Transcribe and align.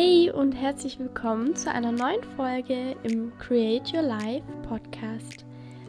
Hey 0.00 0.30
und 0.30 0.52
herzlich 0.52 0.96
willkommen 1.00 1.56
zu 1.56 1.72
einer 1.72 1.90
neuen 1.90 2.22
Folge 2.36 2.94
im 3.02 3.36
Create 3.40 3.92
Your 3.92 4.02
Life 4.02 4.46
Podcast. 4.62 5.44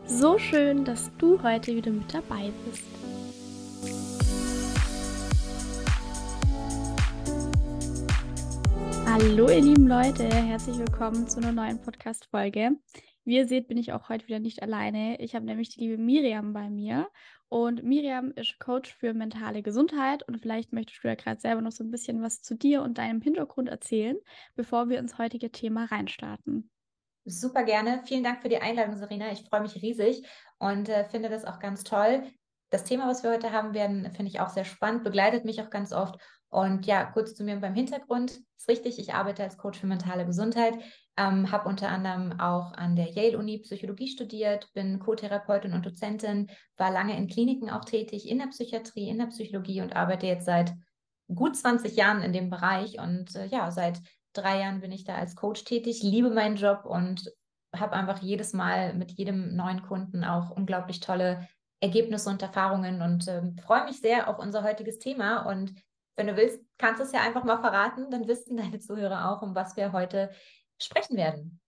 So 0.07 0.39
schön, 0.39 0.83
dass 0.83 1.15
du 1.19 1.39
heute 1.43 1.75
wieder 1.75 1.91
mit 1.91 2.11
dabei 2.11 2.51
bist. 2.65 2.83
Hallo 9.05 9.47
ihr 9.47 9.61
lieben 9.61 9.87
Leute, 9.87 10.23
herzlich 10.27 10.79
willkommen 10.79 11.27
zu 11.27 11.37
einer 11.37 11.51
neuen 11.51 11.79
Podcast-Folge. 11.79 12.71
Wie 13.25 13.35
ihr 13.35 13.47
seht, 13.47 13.67
bin 13.67 13.77
ich 13.77 13.93
auch 13.93 14.09
heute 14.09 14.27
wieder 14.27 14.39
nicht 14.39 14.63
alleine. 14.63 15.21
Ich 15.21 15.35
habe 15.35 15.45
nämlich 15.45 15.69
die 15.69 15.81
liebe 15.81 16.01
Miriam 16.01 16.51
bei 16.51 16.67
mir 16.67 17.07
und 17.49 17.83
Miriam 17.83 18.31
ist 18.35 18.59
Coach 18.59 18.93
für 18.93 19.13
mentale 19.13 19.63
Gesundheit 19.63 20.21
und 20.27 20.39
vielleicht 20.39 20.71
möchtest 20.71 21.03
du 21.03 21.07
ja 21.07 21.15
gerade 21.15 21.41
selber 21.41 21.61
noch 21.61 21.71
so 21.71 21.83
ein 21.83 21.91
bisschen 21.91 22.21
was 22.21 22.41
zu 22.41 22.55
dir 22.55 22.83
und 22.83 22.99
deinem 22.99 23.21
Hintergrund 23.21 23.69
erzählen, 23.69 24.17
bevor 24.55 24.87
wir 24.87 24.99
ins 24.99 25.17
heutige 25.17 25.51
Thema 25.51 25.85
reinstarten. 25.85 26.69
Super 27.25 27.63
gerne. 27.63 28.01
Vielen 28.05 28.23
Dank 28.23 28.41
für 28.41 28.49
die 28.49 28.59
Einladung, 28.59 28.95
Serena. 28.95 29.31
Ich 29.31 29.43
freue 29.43 29.61
mich 29.61 29.75
riesig 29.81 30.25
und 30.57 30.89
äh, 30.89 31.05
finde 31.05 31.29
das 31.29 31.45
auch 31.45 31.59
ganz 31.59 31.83
toll. 31.83 32.23
Das 32.69 32.83
Thema, 32.83 33.07
was 33.07 33.23
wir 33.23 33.31
heute 33.31 33.51
haben 33.51 33.73
werden, 33.73 34.05
finde 34.11 34.27
ich 34.27 34.39
auch 34.39 34.49
sehr 34.49 34.65
spannend, 34.65 35.03
begleitet 35.03 35.43
mich 35.43 35.61
auch 35.61 35.71
ganz 35.71 35.91
oft. 35.91 36.19
Und 36.49 36.85
ja, 36.87 37.05
kurz 37.05 37.35
zu 37.35 37.43
mir 37.43 37.57
beim 37.57 37.75
Hintergrund. 37.75 38.39
Ist 38.57 38.67
richtig, 38.67 38.99
ich 38.99 39.13
arbeite 39.13 39.43
als 39.43 39.57
Coach 39.57 39.79
für 39.79 39.87
mentale 39.87 40.25
Gesundheit. 40.25 40.73
Ähm, 41.15 41.51
habe 41.51 41.69
unter 41.69 41.89
anderem 41.89 42.39
auch 42.39 42.73
an 42.73 42.95
der 42.95 43.11
Yale-Uni 43.11 43.59
Psychologie 43.59 44.07
studiert, 44.07 44.71
bin 44.73 44.99
Co-Therapeutin 44.99 45.73
und 45.73 45.85
Dozentin, 45.85 46.49
war 46.77 46.91
lange 46.91 47.15
in 47.17 47.27
Kliniken 47.27 47.69
auch 47.69 47.85
tätig, 47.85 48.27
in 48.27 48.39
der 48.39 48.47
Psychiatrie, 48.47 49.09
in 49.09 49.19
der 49.19 49.27
Psychologie 49.27 49.81
und 49.81 49.95
arbeite 49.95 50.27
jetzt 50.27 50.45
seit 50.45 50.73
gut 51.33 51.55
20 51.55 51.95
Jahren 51.95 52.21
in 52.21 52.33
dem 52.33 52.49
Bereich. 52.49 52.99
Und 52.99 53.35
äh, 53.35 53.45
ja, 53.47 53.69
seit 53.69 54.01
drei 54.33 54.59
Jahren 54.59 54.81
bin 54.81 54.91
ich 54.91 55.03
da 55.03 55.15
als 55.15 55.35
Coach 55.35 55.63
tätig, 55.63 56.01
liebe 56.01 56.29
meinen 56.29 56.55
Job 56.55 56.85
und 56.85 57.31
habe 57.75 57.93
einfach 57.93 58.21
jedes 58.21 58.53
Mal 58.53 58.95
mit 58.95 59.11
jedem 59.11 59.55
neuen 59.55 59.83
Kunden 59.83 60.23
auch 60.23 60.49
unglaublich 60.49 60.99
tolle 60.99 61.47
Ergebnisse 61.81 62.29
und 62.29 62.41
Erfahrungen 62.41 63.01
und 63.01 63.27
äh, 63.27 63.41
freue 63.63 63.85
mich 63.85 64.01
sehr 64.01 64.27
auf 64.27 64.39
unser 64.39 64.63
heutiges 64.63 64.99
Thema. 64.99 65.49
Und 65.49 65.73
wenn 66.19 66.27
du 66.27 66.35
willst, 66.35 66.61
kannst 66.77 66.99
du 66.99 67.05
es 67.05 67.13
ja 67.13 67.21
einfach 67.21 67.45
mal 67.45 67.61
verraten, 67.61 68.11
dann 68.11 68.27
wissen 68.27 68.57
deine 68.57 68.79
Zuhörer 68.79 69.31
auch, 69.31 69.41
um 69.41 69.55
was 69.55 69.77
wir 69.77 69.93
heute 69.93 70.29
sprechen 70.77 71.15
werden. 71.15 71.61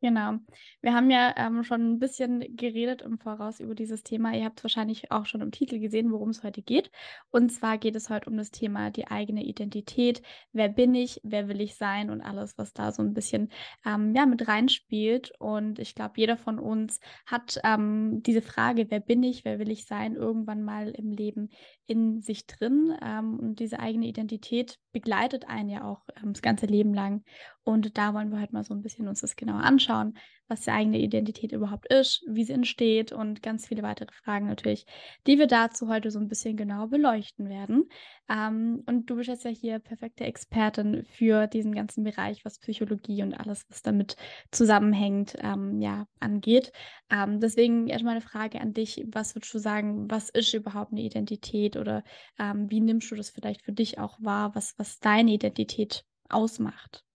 Genau. 0.00 0.34
Wir 0.80 0.94
haben 0.94 1.10
ja 1.10 1.34
ähm, 1.36 1.64
schon 1.64 1.94
ein 1.94 1.98
bisschen 1.98 2.56
geredet 2.56 3.02
im 3.02 3.18
Voraus 3.18 3.58
über 3.58 3.74
dieses 3.74 4.04
Thema. 4.04 4.32
Ihr 4.32 4.44
habt 4.44 4.60
es 4.60 4.64
wahrscheinlich 4.64 5.10
auch 5.10 5.26
schon 5.26 5.40
im 5.40 5.50
Titel 5.50 5.80
gesehen, 5.80 6.12
worum 6.12 6.28
es 6.28 6.44
heute 6.44 6.62
geht. 6.62 6.92
Und 7.30 7.50
zwar 7.50 7.78
geht 7.78 7.96
es 7.96 8.08
heute 8.08 8.30
um 8.30 8.36
das 8.36 8.52
Thema 8.52 8.92
die 8.92 9.08
eigene 9.08 9.42
Identität. 9.42 10.22
Wer 10.52 10.68
bin 10.68 10.94
ich? 10.94 11.20
Wer 11.24 11.48
will 11.48 11.60
ich 11.60 11.74
sein? 11.74 12.10
Und 12.10 12.20
alles, 12.20 12.56
was 12.56 12.72
da 12.72 12.92
so 12.92 13.02
ein 13.02 13.12
bisschen 13.12 13.50
ähm, 13.84 14.14
ja, 14.14 14.24
mit 14.24 14.46
reinspielt. 14.46 15.32
Und 15.40 15.80
ich 15.80 15.96
glaube, 15.96 16.14
jeder 16.14 16.36
von 16.36 16.60
uns 16.60 17.00
hat 17.26 17.60
ähm, 17.64 18.22
diese 18.22 18.42
Frage, 18.42 18.86
wer 18.90 19.00
bin 19.00 19.24
ich? 19.24 19.44
Wer 19.44 19.58
will 19.58 19.72
ich 19.72 19.86
sein? 19.86 20.14
Irgendwann 20.14 20.62
mal 20.62 20.90
im 20.90 21.10
Leben 21.10 21.50
in 21.88 22.22
sich 22.22 22.46
drin. 22.46 22.96
Ähm, 23.02 23.40
und 23.40 23.58
diese 23.58 23.80
eigene 23.80 24.06
Identität 24.06 24.78
begleitet 24.92 25.48
einen 25.48 25.70
ja 25.70 25.84
auch 25.84 26.02
ähm, 26.22 26.32
das 26.32 26.42
ganze 26.42 26.66
Leben 26.66 26.94
lang. 26.94 27.24
Und 27.64 27.98
da 27.98 28.14
wollen 28.14 28.30
wir 28.30 28.40
heute 28.40 28.52
mal 28.52 28.62
so 28.62 28.74
ein 28.74 28.82
bisschen 28.82 29.08
uns 29.08 29.22
das 29.22 29.34
genauer 29.34 29.64
anschauen, 29.64 30.16
was 30.48 30.62
die 30.62 30.70
eigene 30.70 30.98
Identität 30.98 31.52
überhaupt 31.52 31.92
ist, 31.92 32.24
wie 32.26 32.44
sie 32.44 32.52
entsteht 32.52 33.12
und 33.12 33.42
ganz 33.42 33.66
viele 33.66 33.82
weitere 33.82 34.12
Fragen 34.12 34.46
natürlich, 34.46 34.86
die 35.26 35.38
wir 35.38 35.46
dazu 35.46 35.88
heute 35.88 36.10
so 36.10 36.18
ein 36.18 36.28
bisschen 36.28 36.56
genauer 36.56 36.88
beleuchten 36.88 37.48
werden. 37.48 37.88
Ähm, 38.28 38.82
und 38.86 39.08
du 39.08 39.16
bist 39.16 39.28
jetzt 39.28 39.44
ja 39.44 39.50
hier 39.50 39.78
perfekte 39.78 40.24
Expertin 40.24 41.04
für 41.04 41.46
diesen 41.46 41.74
ganzen 41.74 42.04
Bereich, 42.04 42.44
was 42.44 42.58
Psychologie 42.58 43.22
und 43.22 43.34
alles, 43.34 43.66
was 43.68 43.82
damit 43.82 44.16
zusammenhängt, 44.50 45.36
ähm, 45.40 45.80
ja, 45.80 46.06
angeht. 46.20 46.72
Ähm, 47.10 47.40
deswegen 47.40 47.88
erstmal 47.88 48.12
eine 48.12 48.20
Frage 48.20 48.60
an 48.60 48.72
dich. 48.74 49.04
Was 49.12 49.34
würdest 49.34 49.52
du 49.54 49.58
sagen, 49.58 50.10
was 50.10 50.30
ist 50.30 50.54
überhaupt 50.54 50.92
eine 50.92 51.02
Identität 51.02 51.76
oder 51.76 52.04
ähm, 52.38 52.70
wie 52.70 52.80
nimmst 52.80 53.10
du 53.10 53.14
das 53.14 53.30
vielleicht 53.30 53.62
für 53.62 53.72
dich 53.72 53.98
auch 53.98 54.18
wahr, 54.20 54.54
was, 54.54 54.74
was 54.78 54.98
deine 54.98 55.32
Identität 55.32 56.04
ausmacht? 56.28 57.07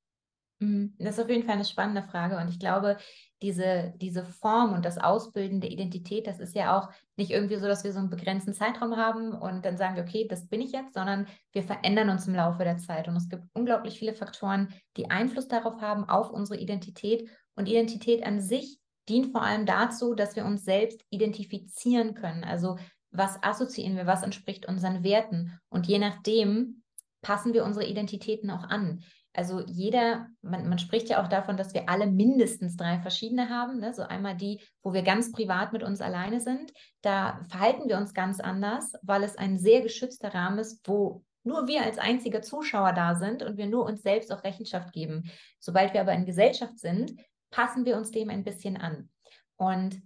Mhm. 0.64 0.94
Das 0.98 1.18
ist 1.18 1.24
auf 1.24 1.30
jeden 1.30 1.44
Fall 1.44 1.56
eine 1.56 1.66
spannende 1.66 2.04
Frage. 2.04 2.38
Und 2.38 2.48
ich 2.48 2.60
glaube, 2.60 2.98
diese, 3.42 3.94
diese 3.98 4.24
Form 4.24 4.74
und 4.74 4.86
das 4.86 4.98
Ausbilden 4.98 5.60
der 5.60 5.72
Identität, 5.72 6.28
das 6.28 6.40
ist 6.40 6.56
ja 6.56 6.78
auch 6.78 6.90
nicht 7.18 7.32
irgendwie 7.32 7.58
so, 7.58 7.68
dass 7.68 7.84
wir 7.84 7.92
so 7.92 8.00
einen 8.00 8.10
begrenzten 8.10 8.54
Zeitraum 8.54 8.96
haben 8.96 9.34
und 9.34 9.66
dann 9.66 9.78
sagen 9.78 9.96
wir, 9.96 10.04
okay, 10.04 10.26
das 10.30 10.48
bin 10.48 10.62
ich 10.62 10.72
jetzt, 10.72 10.94
sondern 10.94 11.28
wir 11.52 11.64
verändern 11.64 12.10
uns 12.10 12.28
im 12.28 12.36
Laufe 12.36 12.64
der 12.64 12.78
Zeit. 12.78 13.08
Und 13.08 13.18
es 13.18 13.28
gibt 13.28 13.44
unglaublich 13.54 14.00
viele 14.00 14.14
Faktoren, 14.14 14.74
die 14.96 15.12
Einfluss 15.12 15.48
darauf 15.48 15.82
haben, 15.82 16.08
auf 16.08 16.32
unsere 16.32 16.60
Identität. 16.60 17.30
Und 17.56 17.68
Identität 17.68 18.26
an 18.26 18.40
sich 18.40 18.80
dient 19.10 19.32
vor 19.32 19.42
allem 19.42 19.66
dazu, 19.66 20.16
dass 20.16 20.38
wir 20.38 20.46
uns 20.46 20.64
selbst 20.64 21.04
identifizieren 21.10 22.14
können. 22.14 22.46
Also 22.46 22.78
was 23.12 23.44
assoziieren 23.44 23.98
wir, 23.98 24.08
was 24.08 24.24
entspricht 24.24 24.66
unseren 24.68 25.04
Werten. 25.04 25.60
Und 25.70 25.88
je 25.88 26.00
nachdem 26.00 26.84
passen 27.22 27.54
wir 27.54 27.66
unsere 27.66 27.86
Identitäten 27.86 28.50
auch 28.50 28.64
an. 28.64 29.04
Also 29.34 29.62
jeder, 29.66 30.28
man, 30.42 30.70
man, 30.70 30.78
spricht 30.78 31.10
ja 31.10 31.22
auch 31.24 31.28
davon, 31.28 31.58
dass 31.58 31.74
wir 31.74 31.90
alle 31.90 32.06
mindestens 32.06 32.78
drei 32.78 33.00
verschiedene 33.00 33.50
haben. 33.50 33.80
Ne? 33.80 33.94
So 33.94 34.04
einmal 34.04 34.38
die, 34.38 34.62
wo 34.84 34.94
wir 34.94 35.02
ganz 35.02 35.32
privat 35.32 35.74
mit 35.74 35.82
uns 35.82 36.02
alleine 36.02 36.40
sind. 36.40 36.72
Da 37.02 37.42
verhalten 37.50 37.90
wir 37.90 37.98
uns 37.98 38.14
ganz 38.14 38.40
anders, 38.40 38.94
weil 39.02 39.24
es 39.24 39.36
ein 39.36 39.58
sehr 39.58 39.82
geschützter 39.82 40.34
Rahmen 40.34 40.60
ist, 40.60 40.88
wo 40.88 41.24
nur 41.44 41.68
wir 41.68 41.84
als 41.84 41.98
einziger 41.98 42.42
Zuschauer 42.42 42.94
da 42.94 43.16
sind 43.16 43.44
und 43.44 43.58
wir 43.58 43.66
nur 43.66 43.86
uns 43.86 44.04
selbst 44.04 44.32
auch 44.32 44.44
Rechenschaft 44.44 44.94
geben. 44.94 45.30
Sobald 45.60 45.94
wir 45.94 46.02
aber 46.02 46.14
in 46.14 46.26
Gesellschaft 46.26 46.80
sind, 46.80 47.14
passen 47.50 47.86
wir 47.86 47.98
uns 47.98 48.12
dem 48.12 48.30
ein 48.30 48.44
bisschen 48.44 48.78
an. 48.78 49.10
Und 49.58 50.02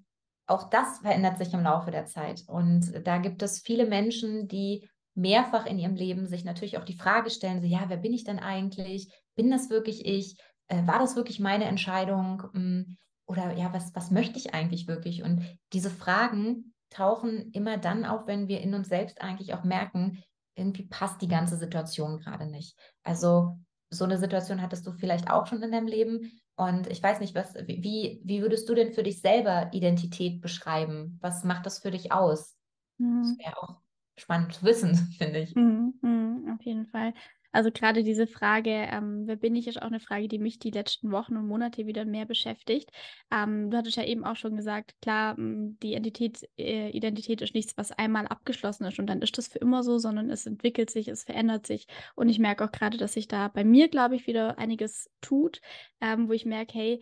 auch 0.47 0.69
das 0.69 0.99
verändert 0.99 1.37
sich 1.37 1.53
im 1.53 1.63
Laufe 1.63 1.91
der 1.91 2.05
Zeit. 2.05 2.43
Und 2.47 3.05
da 3.05 3.17
gibt 3.17 3.41
es 3.43 3.59
viele 3.59 3.85
Menschen, 3.85 4.47
die 4.47 4.89
mehrfach 5.17 5.66
in 5.66 5.79
ihrem 5.79 5.95
Leben 5.95 6.28
sich 6.28 6.45
natürlich 6.45 6.78
auch 6.78 6.85
die 6.85 6.97
Frage 6.97 7.29
stellen, 7.29 7.59
so 7.59 7.67
ja, 7.67 7.85
wer 7.88 7.97
bin 7.97 8.13
ich 8.13 8.23
denn 8.23 8.39
eigentlich? 8.39 9.11
Bin 9.35 9.50
das 9.50 9.69
wirklich 9.69 10.05
ich? 10.05 10.38
Äh, 10.67 10.85
war 10.85 11.00
das 11.00 11.16
wirklich 11.16 11.39
meine 11.39 11.66
Entscheidung? 11.66 12.44
Hm, 12.53 12.97
oder 13.25 13.53
ja, 13.53 13.73
was, 13.73 13.94
was 13.95 14.11
möchte 14.11 14.38
ich 14.38 14.53
eigentlich 14.53 14.88
wirklich? 14.88 15.23
Und 15.23 15.44
diese 15.73 15.89
Fragen 15.89 16.73
tauchen 16.89 17.51
immer 17.51 17.78
dann 17.78 18.05
auf, 18.05 18.28
wenn 18.28 18.47
wir 18.47 18.61
in 18.61 18.73
uns 18.73 18.88
selbst 18.88 19.19
eigentlich 19.22 19.53
auch 19.53 19.63
merken, 19.63 20.23
irgendwie 20.55 20.85
passt 20.85 21.22
die 21.22 21.28
ganze 21.28 21.57
Situation 21.57 22.19
gerade 22.19 22.45
nicht. 22.45 22.78
Also 23.03 23.57
so 23.89 24.05
eine 24.05 24.17
Situation 24.17 24.61
hattest 24.61 24.85
du 24.85 24.91
vielleicht 24.91 25.29
auch 25.29 25.47
schon 25.47 25.61
in 25.61 25.72
deinem 25.72 25.88
Leben. 25.88 26.39
Und 26.55 26.88
ich 26.88 27.01
weiß 27.01 27.19
nicht, 27.19 27.35
was, 27.35 27.55
wie, 27.55 28.22
wie 28.23 28.41
würdest 28.41 28.69
du 28.69 28.75
denn 28.75 28.94
für 28.94 29.03
dich 29.03 29.22
selber 29.22 29.69
Identität 29.73 30.41
beschreiben? 30.41 31.17
Was 31.22 31.44
macht 31.44 31.66
das 31.66 31.79
für 31.79 31.91
dich 31.91 32.11
aus? 32.11 32.55
Mhm. 32.97 33.22
Das 33.23 33.45
wäre 33.45 33.57
auch 33.61 33.86
spannend 34.17 34.53
zu 34.53 34.63
wissen, 34.66 34.95
finde 35.17 35.39
ich. 35.39 35.55
Mhm, 35.55 35.94
mh, 36.01 36.53
auf 36.55 36.61
jeden 36.63 36.88
Fall. 36.88 37.13
Also 37.53 37.72
gerade 37.72 38.03
diese 38.03 38.28
Frage, 38.28 38.69
ähm, 38.69 39.23
wer 39.25 39.35
bin 39.35 39.55
ich, 39.55 39.67
ist 39.67 39.81
auch 39.81 39.88
eine 39.88 40.00
Frage, 40.00 40.28
die 40.28 40.38
mich 40.38 40.59
die 40.59 40.69
letzten 40.69 41.11
Wochen 41.11 41.38
und 41.38 41.47
Monate 41.47 41.88
wieder 41.88 42.05
mehr 42.05 42.25
beschäftigt. 42.25 42.91
Ähm, 43.31 43.72
du 43.72 43.78
hattest 43.78 43.97
ja 43.97 44.03
eben 44.03 44.25
auch 44.25 44.35
schon 44.35 44.55
gesagt, 44.57 44.95
klar, 45.01 45.35
die 45.38 45.94
Identität, 45.94 46.47
äh, 46.57 46.89
Identität 46.89 47.41
ist 47.41 47.55
nichts, 47.55 47.75
was 47.78 47.91
einmal 47.91 48.28
abgeschlossen 48.28 48.85
ist 48.85 49.00
und 49.00 49.07
dann 49.07 49.22
ist 49.22 49.38
das 49.38 49.47
für 49.47 49.59
immer 49.59 49.81
so, 49.81 49.97
sondern 49.97 50.29
es 50.29 50.45
entwickelt 50.45 50.89
sich, 50.91 51.07
es 51.07 51.23
verändert 51.23 51.66
sich. 51.66 51.88
Und 52.16 52.29
ich 52.29 52.38
merke 52.38 52.66
auch 52.66 52.72
gerade, 52.72 52.97
dass 52.97 53.13
sich 53.13 53.28
da 53.28 53.47
bei 53.47 53.63
mir, 53.63 53.88
glaube 53.88 54.16
ich, 54.16 54.28
wieder 54.28 54.59
einiges 54.59 55.09
tut, 55.22 55.61
ähm, 56.01 56.28
wo 56.28 56.34
ich 56.34 56.45
merke, 56.45 56.73
hey, 56.73 56.99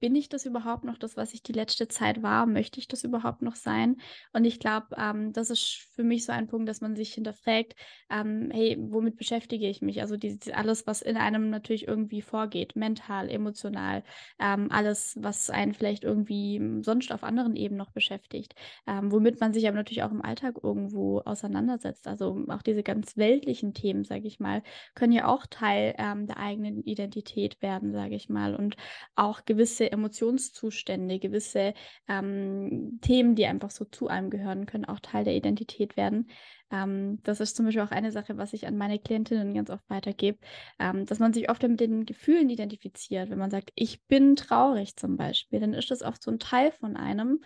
bin 0.00 0.14
ich 0.14 0.28
das 0.28 0.46
überhaupt 0.46 0.84
noch, 0.84 0.98
das, 0.98 1.16
was 1.16 1.34
ich 1.34 1.42
die 1.42 1.52
letzte 1.52 1.88
Zeit 1.88 2.22
war? 2.22 2.46
Möchte 2.46 2.78
ich 2.80 2.88
das 2.88 3.04
überhaupt 3.04 3.42
noch 3.42 3.56
sein? 3.56 3.96
Und 4.32 4.44
ich 4.44 4.58
glaube, 4.60 4.88
ähm, 4.96 5.32
das 5.32 5.50
ist 5.50 5.86
für 5.94 6.04
mich 6.04 6.24
so 6.24 6.32
ein 6.32 6.46
Punkt, 6.46 6.68
dass 6.68 6.80
man 6.80 6.96
sich 6.96 7.14
hinterfragt, 7.14 7.74
ähm, 8.10 8.50
hey, 8.52 8.76
womit 8.80 9.16
beschäftige 9.16 9.68
ich 9.68 9.82
mich? 9.82 10.00
Also 10.00 10.16
die, 10.16 10.38
die, 10.38 10.54
alles, 10.54 10.86
was 10.86 11.02
in 11.02 11.16
einem 11.16 11.50
natürlich 11.50 11.86
irgendwie 11.88 12.22
vorgeht, 12.22 12.76
mental, 12.76 13.28
emotional, 13.28 14.02
ähm, 14.38 14.68
alles, 14.70 15.16
was 15.20 15.50
einen 15.50 15.74
vielleicht 15.74 16.04
irgendwie 16.04 16.60
sonst 16.82 17.12
auf 17.12 17.24
anderen 17.24 17.56
Ebenen 17.56 17.78
noch 17.78 17.90
beschäftigt, 17.90 18.54
ähm, 18.86 19.12
womit 19.12 19.40
man 19.40 19.52
sich 19.52 19.66
aber 19.66 19.76
natürlich 19.76 20.02
auch 20.02 20.10
im 20.12 20.22
Alltag 20.22 20.56
irgendwo 20.62 21.20
auseinandersetzt. 21.20 22.06
Also 22.06 22.44
auch 22.48 22.62
diese 22.62 22.82
ganz 22.82 23.16
weltlichen 23.16 23.74
Themen, 23.74 24.04
sage 24.04 24.26
ich 24.26 24.40
mal, 24.40 24.62
können 24.94 25.12
ja 25.12 25.26
auch 25.26 25.46
Teil 25.46 25.94
ähm, 25.98 26.26
der 26.26 26.38
eigenen 26.38 26.82
Identität 26.82 27.60
werden, 27.62 27.92
sage 27.92 28.14
ich 28.14 28.28
mal. 28.28 28.54
Und 28.54 28.76
auch 29.16 29.44
gewisse 29.44 29.73
gewisse 29.74 29.90
Emotionszustände, 29.90 31.18
gewisse 31.18 31.74
ähm, 32.08 32.98
Themen, 33.00 33.34
die 33.34 33.46
einfach 33.46 33.70
so 33.70 33.84
zu 33.84 34.06
einem 34.08 34.30
gehören, 34.30 34.66
können 34.66 34.84
auch 34.84 35.00
Teil 35.00 35.24
der 35.24 35.34
Identität 35.34 35.96
werden. 35.96 36.30
Ähm, 36.70 37.18
das 37.24 37.40
ist 37.40 37.56
zum 37.56 37.64
Beispiel 37.64 37.82
auch 37.82 37.90
eine 37.90 38.12
Sache, 38.12 38.36
was 38.36 38.52
ich 38.52 38.66
an 38.66 38.76
meine 38.76 39.00
Klientinnen 39.00 39.52
ganz 39.54 39.70
oft 39.70 39.88
weitergebe, 39.90 40.38
ähm, 40.78 41.06
dass 41.06 41.18
man 41.18 41.32
sich 41.32 41.50
oft 41.50 41.62
mit 41.62 41.80
den 41.80 42.06
Gefühlen 42.06 42.50
identifiziert. 42.50 43.30
Wenn 43.30 43.38
man 43.38 43.50
sagt, 43.50 43.72
ich 43.74 44.04
bin 44.06 44.36
traurig 44.36 44.96
zum 44.96 45.16
Beispiel, 45.16 45.58
dann 45.58 45.74
ist 45.74 45.90
das 45.90 46.02
oft 46.02 46.22
so 46.22 46.30
ein 46.30 46.38
Teil 46.38 46.70
von 46.70 46.96
einem. 46.96 47.42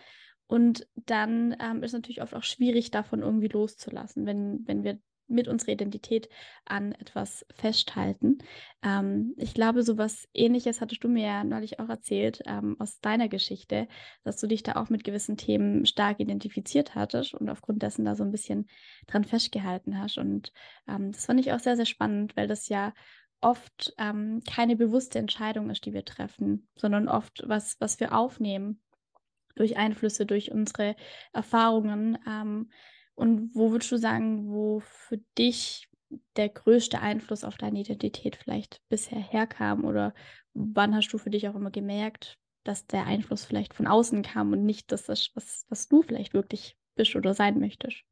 Und 0.47 0.87
dann 0.95 1.57
ähm, 1.61 1.83
ist 1.83 1.91
es 1.91 1.93
natürlich 1.93 2.23
oft 2.23 2.35
auch 2.35 2.43
schwierig, 2.43 2.91
davon 2.91 3.21
irgendwie 3.21 3.49
loszulassen, 3.49 4.25
wenn, 4.27 4.67
wenn 4.67 4.83
wir 4.83 4.99
mit 5.29 5.49
unserer 5.49 5.73
Identität 5.73 6.29
an 6.65 6.93
etwas 6.93 7.47
festhalten. 7.55 8.39
Ähm, 8.83 9.35
ich 9.37 9.55
glaube, 9.55 9.83
so 9.83 9.99
was 9.99 10.29
ähnliches 10.35 10.81
hattest 10.81 11.05
du 11.05 11.09
mir 11.09 11.27
ja 11.27 11.45
neulich 11.45 11.81
auch 11.81 11.89
erzählt 11.89 12.43
ähm, 12.47 12.77
aus 12.79 13.01
deiner 13.01 13.29
Geschichte, 13.29 13.89
dass 14.25 14.39
du 14.39 14.47
dich 14.47 14.63
da 14.63 14.77
auch 14.77 14.89
mit 14.89 15.05
gewissen 15.05 15.37
Themen 15.37 15.87
stark 15.87 16.21
identifiziert 16.21 16.95
hattest 16.95 17.35
und 17.35 17.49
aufgrund 17.49 17.83
dessen 17.83 18.05
da 18.05 18.15
so 18.15 18.25
ein 18.25 18.33
bisschen 18.33 18.69
dran 19.07 19.25
festgehalten 19.25 19.99
hast. 19.99 20.19
Und 20.19 20.53
ähm, 20.89 21.13
das 21.13 21.27
fand 21.27 21.41
ich 21.41 21.53
auch 21.53 21.61
sehr, 21.61 21.77
sehr 21.77 21.87
spannend, 21.87 22.37
weil 22.37 22.49
das 22.49 22.69
ja 22.69 22.93
oft 23.41 23.95
ähm, 23.99 24.43
keine 24.49 24.77
bewusste 24.77 25.19
Entscheidung 25.19 25.71
ist, 25.71 25.85
die 25.85 25.93
wir 25.93 26.05
treffen, 26.05 26.69
sondern 26.75 27.09
oft 27.09 27.43
was, 27.47 27.77
was 27.79 28.01
wir 28.01 28.13
aufnehmen 28.17 28.81
durch 29.55 29.77
Einflüsse, 29.77 30.25
durch 30.25 30.51
unsere 30.53 30.97
Erfahrungen. 31.33 32.19
Und 33.19 33.53
wo 33.53 33.73
würdest 33.73 33.91
du 33.91 33.97
sagen, 33.97 34.49
wo 34.49 34.79
für 34.79 35.19
dich 35.37 35.88
der 36.37 36.49
größte 36.49 37.00
Einfluss 37.00 37.43
auf 37.43 37.56
deine 37.56 37.81
Identität 37.81 38.37
vielleicht 38.37 38.81
bisher 38.88 39.19
herkam? 39.19 39.85
Oder 39.85 40.15
wann 40.55 40.94
hast 40.94 41.09
du 41.09 41.19
für 41.19 41.29
dich 41.29 41.49
auch 41.49 41.56
immer 41.56 41.73
gemerkt, 41.73 42.38
dass 42.62 42.87
der 42.87 43.06
Einfluss 43.06 43.44
vielleicht 43.44 43.75
von 43.75 43.88
außen 43.88 44.23
kam 44.23 44.53
und 44.53 44.65
nicht 44.65 44.93
das 44.93 45.09
was, 45.09 45.67
was 45.69 45.88
du 45.88 46.03
vielleicht 46.03 46.32
wirklich 46.32 46.76
bist 46.94 47.17
oder 47.17 47.35
sein 47.35 47.59
möchtest? 47.59 48.05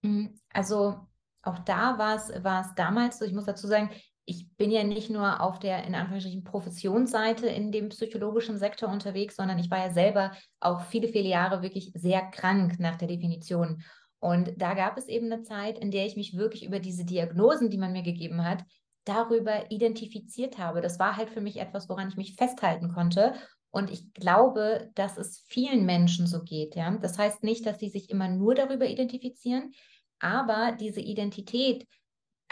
Mhm. 0.00 0.40
Also 0.54 1.00
auch 1.42 1.58
da 1.58 1.98
war 1.98 2.16
es, 2.16 2.42
war 2.42 2.62
es 2.62 2.74
damals 2.76 3.18
so, 3.18 3.26
ich 3.26 3.34
muss 3.34 3.44
dazu 3.44 3.66
sagen, 3.66 3.90
ich 4.24 4.48
bin 4.56 4.70
ja 4.70 4.84
nicht 4.84 5.10
nur 5.10 5.42
auf 5.42 5.58
der 5.58 5.84
in 5.84 5.94
Anführungsstrichen 5.94 6.44
Professionsseite 6.44 7.46
in 7.46 7.72
dem 7.72 7.90
psychologischen 7.90 8.56
Sektor 8.56 8.88
unterwegs, 8.88 9.36
sondern 9.36 9.58
ich 9.58 9.70
war 9.70 9.80
ja 9.80 9.92
selber 9.92 10.32
auch 10.60 10.80
viele, 10.86 11.08
viele 11.08 11.28
Jahre 11.28 11.60
wirklich 11.60 11.92
sehr 11.94 12.22
krank 12.30 12.80
nach 12.80 12.96
der 12.96 13.08
Definition. 13.08 13.84
Und 14.20 14.54
da 14.56 14.74
gab 14.74 14.96
es 14.96 15.08
eben 15.08 15.30
eine 15.30 15.42
Zeit, 15.42 15.78
in 15.78 15.90
der 15.90 16.06
ich 16.06 16.16
mich 16.16 16.36
wirklich 16.36 16.64
über 16.64 16.80
diese 16.80 17.04
Diagnosen, 17.04 17.70
die 17.70 17.78
man 17.78 17.92
mir 17.92 18.02
gegeben 18.02 18.44
hat, 18.44 18.64
darüber 19.04 19.70
identifiziert 19.70 20.58
habe. 20.58 20.80
Das 20.80 20.98
war 20.98 21.16
halt 21.16 21.30
für 21.30 21.40
mich 21.40 21.58
etwas, 21.58 21.88
woran 21.88 22.08
ich 22.08 22.16
mich 22.16 22.34
festhalten 22.34 22.92
konnte. 22.92 23.34
Und 23.70 23.90
ich 23.90 24.12
glaube, 24.14 24.90
dass 24.94 25.16
es 25.18 25.44
vielen 25.48 25.84
Menschen 25.84 26.26
so 26.26 26.42
geht. 26.42 26.76
Ja? 26.76 26.90
Das 26.96 27.18
heißt 27.18 27.42
nicht, 27.42 27.66
dass 27.66 27.78
sie 27.78 27.90
sich 27.90 28.10
immer 28.10 28.28
nur 28.28 28.54
darüber 28.54 28.88
identifizieren, 28.88 29.72
aber 30.18 30.72
diese 30.72 31.00
Identität 31.00 31.86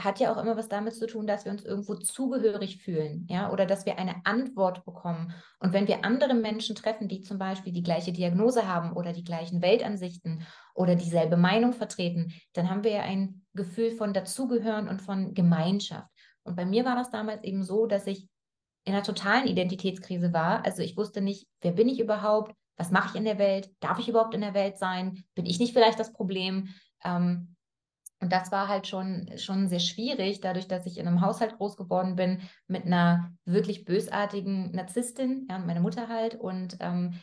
hat 0.01 0.19
ja 0.19 0.33
auch 0.33 0.43
immer 0.43 0.57
was 0.57 0.69
damit 0.69 0.95
zu 0.95 1.07
tun, 1.07 1.27
dass 1.27 1.45
wir 1.45 1.53
uns 1.53 1.65
irgendwo 1.65 1.95
zugehörig 1.95 2.83
fühlen, 2.83 3.27
ja, 3.31 3.53
oder 3.53 3.65
dass 3.65 3.87
wir 3.87 3.99
eine 3.99 4.17
Antwort 4.25 4.85
bekommen. 4.85 5.33
Und 5.61 5.73
wenn 5.73 5.87
wir 5.87 6.05
andere 6.05 6.35
Menschen 6.35 6.75
treffen, 6.75 7.09
die 7.09 7.21
zum 7.21 7.39
Beispiel 7.39 7.73
die 7.73 7.83
gleiche 7.83 8.13
Diagnose 8.13 8.67
haben 8.67 8.93
oder 8.93 9.13
die 9.13 9.25
gleichen 9.25 9.63
Weltansichten 9.63 10.47
oder 10.75 10.97
dieselbe 10.97 11.37
Meinung 11.37 11.73
vertreten, 11.73 12.33
dann 12.55 12.71
haben 12.71 12.83
wir 12.83 12.91
ja 12.91 13.03
ein 13.03 13.43
Gefühl 13.55 13.93
von 13.93 14.13
Dazugehören 14.13 14.89
und 14.89 15.01
von 15.01 15.33
Gemeinschaft. 15.33 16.09
Und 16.43 16.57
bei 16.57 16.67
mir 16.67 16.85
war 16.85 16.97
das 16.97 17.11
damals 17.11 17.45
eben 17.45 17.63
so, 17.63 17.87
dass 17.87 18.07
ich 18.07 18.29
in 18.85 18.93
einer 18.93 19.03
totalen 19.03 19.47
Identitätskrise 19.47 20.33
war. 20.33 20.65
Also 20.65 20.83
ich 20.83 20.97
wusste 20.97 21.21
nicht, 21.21 21.47
wer 21.61 21.73
bin 21.73 21.89
ich 21.89 22.01
überhaupt? 22.01 22.53
Was 22.77 22.91
mache 22.91 23.11
ich 23.11 23.15
in 23.15 23.25
der 23.25 23.39
Welt? 23.39 23.71
Darf 23.81 23.99
ich 23.99 24.09
überhaupt 24.09 24.35
in 24.35 24.41
der 24.41 24.55
Welt 24.55 24.79
sein? 24.79 25.25
Bin 25.35 25.47
ich 25.47 25.59
nicht 25.59 25.73
vielleicht 25.73 25.99
das 25.99 26.13
Problem? 26.13 26.69
Ähm, 27.05 27.55
und 28.25 28.33
das 28.33 28.51
war 28.51 28.69
halt 28.69 28.87
schon, 28.87 29.31
schon 29.37 29.69
sehr 29.69 29.81
schwierig, 29.81 30.41
dadurch, 30.41 30.67
dass 30.67 30.87
ich 30.87 30.97
in 30.97 31.07
einem 31.07 31.21
Haushalt 31.21 31.59
groß 31.59 31.77
geworden 31.77 32.17
bin 32.17 32.41
mit 32.69 32.87
einer 32.87 33.35
wirklich 33.45 33.85
bösartigen 33.85 34.73
Narzisstin, 34.73 35.47
ja, 35.51 35.59
meine 35.59 35.81
Mutter 35.81 36.09
halt. 36.09 36.35
Und 36.35 36.79
ähm, 36.81 37.21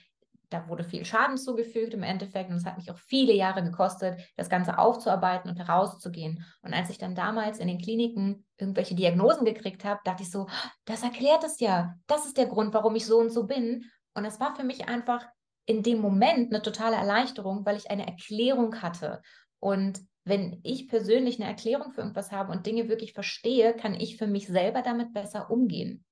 da 0.51 0.69
wurde 0.69 0.83
viel 0.83 1.03
Schaden 1.03 1.39
zugefügt 1.39 1.95
im 1.95 2.03
Endeffekt. 2.03 2.51
Und 2.51 2.57
es 2.57 2.67
hat 2.67 2.77
mich 2.77 2.91
auch 2.91 2.99
viele 2.99 3.33
Jahre 3.33 3.63
gekostet, 3.63 4.21
das 4.37 4.47
Ganze 4.47 4.77
aufzuarbeiten 4.77 5.49
und 5.49 5.57
herauszugehen. 5.57 6.45
Und 6.61 6.75
als 6.75 6.91
ich 6.91 6.99
dann 6.99 7.15
damals 7.15 7.57
in 7.57 7.67
den 7.67 7.81
Kliniken 7.81 8.45
irgendwelche 8.59 8.93
Diagnosen 8.93 9.43
gekriegt 9.43 9.83
habe, 9.83 10.01
dachte 10.03 10.21
ich 10.21 10.29
so, 10.29 10.45
das 10.85 11.01
erklärt 11.01 11.43
es 11.43 11.59
ja. 11.59 11.95
Das 12.05 12.27
ist 12.27 12.37
der 12.37 12.45
Grund, 12.45 12.75
warum 12.75 12.95
ich 12.95 13.07
so 13.07 13.17
und 13.17 13.31
so 13.31 13.47
bin. 13.47 13.85
Und 14.13 14.23
das 14.23 14.39
war 14.39 14.55
für 14.55 14.63
mich 14.63 14.87
einfach 14.87 15.25
in 15.65 15.81
dem 15.81 15.99
Moment 15.99 16.53
eine 16.53 16.61
totale 16.61 16.95
Erleichterung, 16.95 17.65
weil 17.65 17.77
ich 17.77 17.89
eine 17.89 18.05
Erklärung 18.05 18.83
hatte. 18.83 19.23
Und 19.59 19.99
wenn 20.23 20.59
ich 20.63 20.87
persönlich 20.87 21.39
eine 21.39 21.49
Erklärung 21.49 21.91
für 21.91 22.01
irgendwas 22.01 22.31
habe 22.31 22.51
und 22.51 22.65
Dinge 22.65 22.89
wirklich 22.89 23.13
verstehe, 23.13 23.73
kann 23.73 23.93
ich 23.93 24.17
für 24.17 24.27
mich 24.27 24.47
selber 24.47 24.81
damit 24.81 25.13
besser 25.13 25.49
umgehen. 25.49 26.05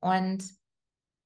Und 0.00 0.44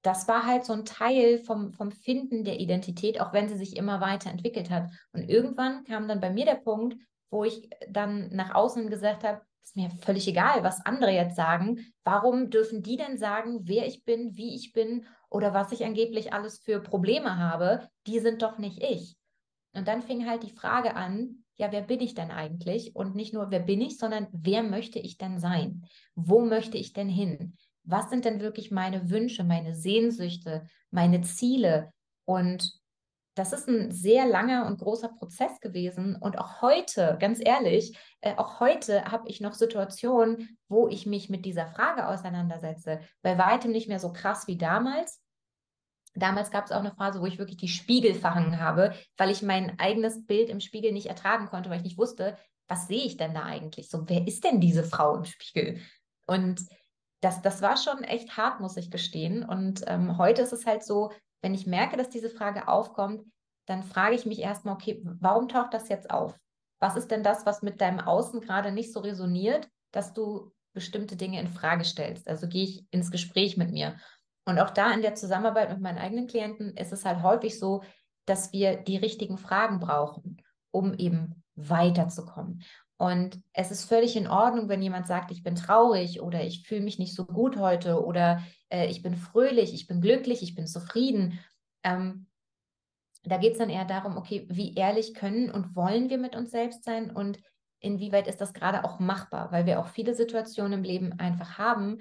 das 0.03 0.29
war 0.29 0.47
halt 0.47 0.65
so 0.65 0.73
ein 0.73 0.85
Teil 0.85 1.39
vom, 1.39 1.73
vom 1.73 1.91
Finden 1.91 2.45
der 2.45 2.61
Identität, 2.61 3.21
auch 3.21 3.33
wenn 3.33 3.49
sie 3.49 3.57
sich 3.57 3.77
immer 3.77 4.01
weiterentwickelt 4.01 4.71
hat. 4.71 4.91
Und 5.13 5.29
irgendwann 5.29 5.85
kam 5.85 6.07
dann 6.07 6.21
bei 6.21 6.31
mir 6.31 6.45
der 6.45 6.55
Punkt, 6.55 6.97
wo 7.31 7.45
ich 7.45 7.69
dann 7.89 8.29
nach 8.35 8.55
außen 8.55 8.89
gesagt 8.89 9.25
habe, 9.25 9.43
ist 9.65 9.77
mir 9.77 9.91
völlig 9.91 10.27
egal, 10.29 10.63
was 10.63 10.85
andere 10.87 11.11
jetzt 11.11 11.37
sagen. 11.37 11.93
Warum 12.05 12.49
dürfen 12.49 12.83
die 12.83 12.97
denn 12.97 13.19
sagen, 13.19 13.61
wer 13.65 13.87
ich 13.87 14.05
bin, 14.05 14.37
wie 14.37 14.55
ich 14.55 14.73
bin 14.73 15.05
oder 15.29 15.53
was 15.53 15.73
ich 15.73 15.85
angeblich 15.85 16.33
alles 16.33 16.59
für 16.59 16.81
Probleme 16.81 17.37
habe? 17.37 17.89
Die 18.07 18.19
sind 18.21 18.41
doch 18.43 18.59
nicht 18.59 18.83
ich. 18.83 19.19
Und 19.75 19.87
dann 19.87 20.03
fing 20.03 20.27
halt 20.27 20.43
die 20.43 20.55
Frage 20.55 20.97
an, 20.97 21.45
ja, 21.59 21.73
wer 21.73 21.83
bin 21.83 22.01
ich 22.01 22.15
denn 22.15 22.31
eigentlich? 22.31 22.95
Und 22.95 23.15
nicht 23.15 23.35
nur, 23.35 23.51
wer 23.51 23.61
bin 23.61 23.81
ich, 23.81 23.99
sondern 23.99 24.29
wer 24.33 24.63
möchte 24.63 24.99
ich 25.01 25.19
denn 25.19 25.39
sein? 25.39 25.85
Wo 26.15 26.45
möchte 26.45 26.79
ich 26.79 26.93
denn 26.93 27.09
hin? 27.09 27.57
Was 27.83 28.11
sind 28.11 28.25
denn 28.25 28.41
wirklich 28.41 28.71
meine 28.71 29.11
Wünsche, 29.11 29.43
meine 29.45 29.75
Sehnsüchte, 29.75 30.67
meine 30.91 31.23
Ziele? 31.23 31.93
Und 32.25 32.79
das 33.35 33.53
ist 33.53 33.69
ein 33.69 33.91
sehr 33.91 34.27
langer 34.27 34.67
und 34.67 34.79
großer 34.79 35.09
Prozess 35.09 35.61
gewesen. 35.61 36.17
Und 36.17 36.39
auch 36.39 36.63
heute, 36.63 37.17
ganz 37.21 37.41
ehrlich, 37.45 37.97
äh, 38.21 38.35
auch 38.37 38.61
heute 38.61 39.05
habe 39.07 39.29
ich 39.29 39.41
noch 39.41 39.55
Situationen, 39.55 40.59
wo 40.69 40.89
ich 40.89 41.07
mich 41.07 41.29
mit 41.29 41.45
dieser 41.45 41.67
Frage 41.67 42.09
auseinandersetze. 42.09 43.01
Bei 43.23 43.37
weitem 43.37 43.73
nicht 43.73 43.89
mehr 43.89 44.01
so 44.01 44.13
krass 44.13 44.47
wie 44.47 44.59
damals, 44.59 45.21
Damals 46.19 46.51
gab 46.51 46.65
es 46.67 46.73
auch 46.73 46.81
eine 46.81 46.95
Phase, 46.95 47.21
wo 47.21 47.27
ich 47.27 47.39
wirklich 47.39 47.57
die 47.57 47.69
Spiegel 47.69 48.15
verhangen 48.15 48.61
habe, 48.61 48.95
weil 49.17 49.31
ich 49.31 49.43
mein 49.43 49.79
eigenes 49.79 50.27
Bild 50.27 50.49
im 50.49 50.61
Spiegel 50.61 50.93
nicht 50.93 51.07
ertragen 51.07 51.47
konnte, 51.47 51.71
weil 51.71 51.79
ich 51.79 51.85
nicht 51.85 51.99
wusste, 51.99 52.37
was 52.69 52.87
sehe 52.87 53.05
ich 53.05 53.17
denn 53.17 53.35
da 53.35 53.45
eigentlich? 53.45 53.89
So, 53.89 54.09
wer 54.09 54.27
ist 54.27 54.45
denn 54.45 54.61
diese 54.61 54.85
Frau 54.85 55.17
im 55.17 55.25
Spiegel? 55.25 55.81
Und 56.27 56.61
das, 57.21 57.43
das 57.43 57.63
war 57.63 57.77
schon 57.77 58.05
echt 58.05 58.37
hart, 58.37 58.61
muss 58.61 58.77
ich 58.77 58.91
gestehen. 58.91 59.45
Und 59.45 59.83
ähm, 59.87 60.19
heute 60.19 60.43
ist 60.43 60.53
es 60.53 60.67
halt 60.67 60.85
so, 60.85 61.11
wenn 61.43 61.55
ich 61.55 61.67
merke, 61.67 61.97
dass 61.97 62.11
diese 62.11 62.31
Frage 62.31 62.69
aufkommt, 62.69 63.25
dann 63.67 63.83
frage 63.83 64.15
ich 64.15 64.27
mich 64.27 64.41
erstmal, 64.41 64.75
okay, 64.75 65.03
warum 65.03 65.49
taucht 65.49 65.75
das 65.75 65.89
jetzt 65.89 66.11
auf? 66.11 66.39
Was 66.81 66.97
ist 66.97 67.11
denn 67.11 67.23
das, 67.23 67.45
was 67.45 67.63
mit 67.63 67.81
deinem 67.81 68.01
Außen 68.01 68.41
gerade 68.41 68.73
nicht 68.73 68.93
so 68.93 69.01
resoniert, 69.01 69.69
dass 69.93 70.13
du 70.13 70.53
bestimmte 70.75 71.17
Dinge 71.17 71.41
in 71.41 71.49
Frage 71.49 71.85
stellst? 71.85 72.29
Also 72.29 72.49
gehe 72.49 72.65
ich 72.65 72.87
ins 72.91 73.11
Gespräch 73.11 73.57
mit 73.57 73.73
mir. 73.73 73.97
Und 74.49 74.59
auch 74.59 74.71
da 74.71 74.91
in 74.93 75.03
der 75.03 75.15
Zusammenarbeit 75.15 75.69
mit 75.69 75.83
meinen 75.83 75.99
eigenen 75.99 76.27
Klienten 76.27 76.75
ist 76.75 76.91
es 76.91 77.05
halt 77.05 77.23
häufig 77.23 77.59
so, 77.59 77.83
dass 78.25 78.51
wir 78.51 78.77
die 78.77 78.97
richtigen 78.97 79.37
Fragen 79.37 79.79
brauchen, 79.79 80.41
um 80.71 80.95
eben 80.95 81.45
weiterzukommen. 81.55 82.63
Und 82.97 83.43
es 83.53 83.71
ist 83.71 83.85
völlig 83.85 84.17
in 84.17 84.27
Ordnung, 84.27 84.71
wenn 84.71 84.81
jemand 84.81 85.07
sagt, 85.07 85.33
ich 85.33 85.43
bin 85.43 85.55
traurig 85.55 86.23
oder 86.23 86.43
ich 86.43 86.67
fühle 86.67 86.81
mich 86.81 86.99
nicht 86.99 87.15
so 87.15 87.27
gut 87.27 87.59
heute 87.59 88.03
oder 88.03 88.43
äh, 88.71 88.87
ich 88.87 89.03
bin 89.03 89.17
fröhlich, 89.17 89.75
ich 89.75 89.87
bin 89.87 90.01
glücklich, 90.01 90.43
ich 90.43 90.55
bin 90.55 90.67
zufrieden. 90.67 91.39
Ähm, 91.83 92.27
da 93.25 93.37
geht 93.37 93.53
es 93.53 93.59
dann 93.59 93.69
eher 93.69 93.85
darum, 93.85 94.17
okay, 94.17 94.47
wie 94.51 94.75
ehrlich 94.75 95.13
können 95.13 95.51
und 95.51 95.77
wollen 95.77 96.09
wir 96.09 96.17
mit 96.17 96.37
uns 96.37 96.53
selbst 96.53 96.85
sein 96.85 97.11
und 97.11 97.39
inwieweit 97.81 98.27
ist 98.27 98.41
das 98.41 98.55
gerade 98.55 98.83
auch 98.83 98.99
machbar, 98.99 99.53
weil 99.53 99.67
wir 99.67 99.79
auch 99.79 99.89
viele 99.89 100.15
Situationen 100.15 100.73
im 100.73 100.85
Leben 100.85 101.21
einfach 101.21 101.59
haben, 101.59 101.99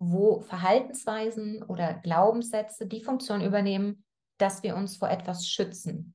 wo 0.00 0.40
Verhaltensweisen 0.40 1.62
oder 1.62 1.94
Glaubenssätze 1.94 2.86
die 2.86 3.02
Funktion 3.02 3.42
übernehmen, 3.42 4.02
dass 4.38 4.62
wir 4.62 4.74
uns 4.74 4.96
vor 4.96 5.10
etwas 5.10 5.46
schützen. 5.46 6.14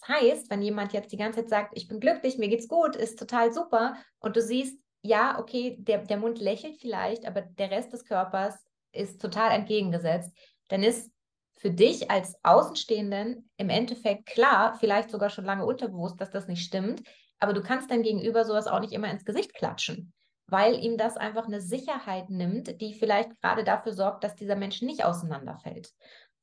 Das 0.00 0.08
heißt, 0.08 0.50
wenn 0.50 0.60
jemand 0.60 0.92
jetzt 0.92 1.12
die 1.12 1.16
ganze 1.16 1.40
Zeit 1.40 1.48
sagt, 1.48 1.72
ich 1.76 1.86
bin 1.86 2.00
glücklich, 2.00 2.36
mir 2.36 2.48
geht's 2.48 2.66
gut, 2.66 2.96
ist 2.96 3.18
total 3.18 3.52
super, 3.52 3.94
und 4.18 4.34
du 4.34 4.42
siehst, 4.42 4.76
ja, 5.02 5.38
okay, 5.38 5.76
der, 5.78 5.98
der 5.98 6.16
Mund 6.16 6.40
lächelt 6.40 6.80
vielleicht, 6.80 7.24
aber 7.24 7.42
der 7.42 7.70
Rest 7.70 7.92
des 7.92 8.04
Körpers 8.04 8.56
ist 8.90 9.20
total 9.20 9.52
entgegengesetzt, 9.52 10.36
dann 10.68 10.82
ist 10.82 11.12
für 11.56 11.70
dich 11.70 12.10
als 12.10 12.34
Außenstehenden 12.42 13.48
im 13.56 13.68
Endeffekt 13.68 14.26
klar, 14.26 14.74
vielleicht 14.80 15.10
sogar 15.10 15.30
schon 15.30 15.44
lange 15.44 15.64
unterbewusst, 15.64 16.20
dass 16.20 16.32
das 16.32 16.48
nicht 16.48 16.64
stimmt, 16.64 17.04
aber 17.38 17.52
du 17.52 17.62
kannst 17.62 17.88
dein 17.88 18.02
Gegenüber 18.02 18.44
sowas 18.44 18.66
auch 18.66 18.80
nicht 18.80 18.92
immer 18.92 19.10
ins 19.10 19.24
Gesicht 19.24 19.54
klatschen 19.54 20.12
weil 20.46 20.82
ihm 20.82 20.96
das 20.98 21.16
einfach 21.16 21.46
eine 21.46 21.60
Sicherheit 21.60 22.30
nimmt, 22.30 22.80
die 22.80 22.94
vielleicht 22.94 23.40
gerade 23.40 23.64
dafür 23.64 23.92
sorgt, 23.92 24.24
dass 24.24 24.34
dieser 24.34 24.56
Mensch 24.56 24.82
nicht 24.82 25.04
auseinanderfällt. 25.04 25.92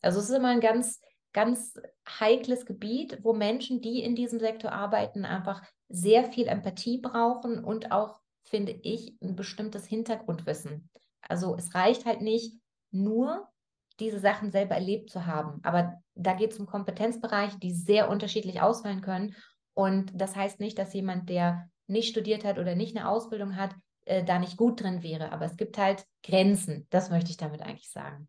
Also 0.02 0.20
es 0.20 0.30
ist 0.30 0.36
immer 0.36 0.50
ein 0.50 0.62
ganz, 0.62 1.00
ganz 1.34 1.76
heikles 2.08 2.66
Gebiet, 2.66 3.20
wo 3.24 3.34
Menschen, 3.34 3.82
die 3.82 4.02
in 4.02 4.16
diesem 4.16 4.40
Sektor 4.40 4.72
arbeiten, 4.72 5.26
einfach 5.26 5.62
sehr 5.90 6.24
viel 6.26 6.48
Empathie 6.48 7.00
brauchen 7.00 7.64
und 7.64 7.92
auch, 7.92 8.20
finde 8.44 8.72
ich, 8.72 9.16
ein 9.22 9.36
bestimmtes 9.36 9.86
Hintergrundwissen. 9.86 10.90
Also 11.22 11.56
es 11.56 11.76
reicht 11.76 12.06
halt 12.06 12.22
nicht 12.22 12.58
nur, 12.92 13.48
diese 14.00 14.20
Sachen 14.20 14.52
selber 14.52 14.76
erlebt 14.76 15.10
zu 15.10 15.26
haben. 15.26 15.60
Aber 15.64 16.02
da 16.16 16.34
geht 16.34 16.54
es 16.54 16.60
um 16.60 16.66
Kompetenzbereiche, 16.66 17.60
die 17.60 17.74
sehr 17.74 18.10
unterschiedlich 18.10 18.62
ausfallen 18.62 19.02
können. 19.02 19.36
Und 19.74 20.12
das 20.16 20.36
heißt 20.36 20.60
nicht, 20.60 20.78
dass 20.80 20.94
jemand, 20.94 21.30
der 21.30 21.70
nicht 21.88 22.10
studiert 22.10 22.46
hat 22.46 22.60
oder 22.60 22.76
nicht 22.76 22.96
eine 22.96 23.10
Ausbildung 23.10 23.56
hat, 23.56 23.76
äh, 24.10 24.24
da 24.24 24.40
nicht 24.40 24.58
gut 24.58 24.82
drin 24.82 25.04
wäre. 25.04 25.32
Aber 25.32 25.46
es 25.46 25.58
gibt 25.58 25.78
halt 25.78 26.06
Grenzen. 26.24 26.88
Das 26.90 27.10
möchte 27.10 27.32
ich 27.32 27.38
damit 27.38 27.62
eigentlich 27.62 27.92
sagen. 27.92 28.28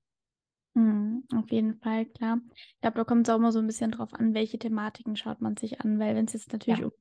Mhm, 0.74 1.24
auf 1.34 1.50
jeden 1.50 1.80
Fall, 1.80 2.06
klar. 2.06 2.40
Ich 2.54 2.80
glaube, 2.80 2.96
da 2.98 3.04
kommt 3.04 3.26
es 3.26 3.32
auch 3.32 3.38
immer 3.38 3.50
so 3.52 3.58
ein 3.58 3.66
bisschen 3.66 3.90
drauf 3.90 4.14
an, 4.14 4.34
welche 4.34 4.58
Thematiken 4.58 5.16
schaut 5.16 5.40
man 5.40 5.56
sich 5.56 5.80
an, 5.80 5.98
weil 5.98 6.14
wenn 6.14 6.26
es 6.26 6.32
jetzt 6.32 6.52
natürlich 6.52 6.82
Ja. 6.82 6.84
um, 6.84 6.92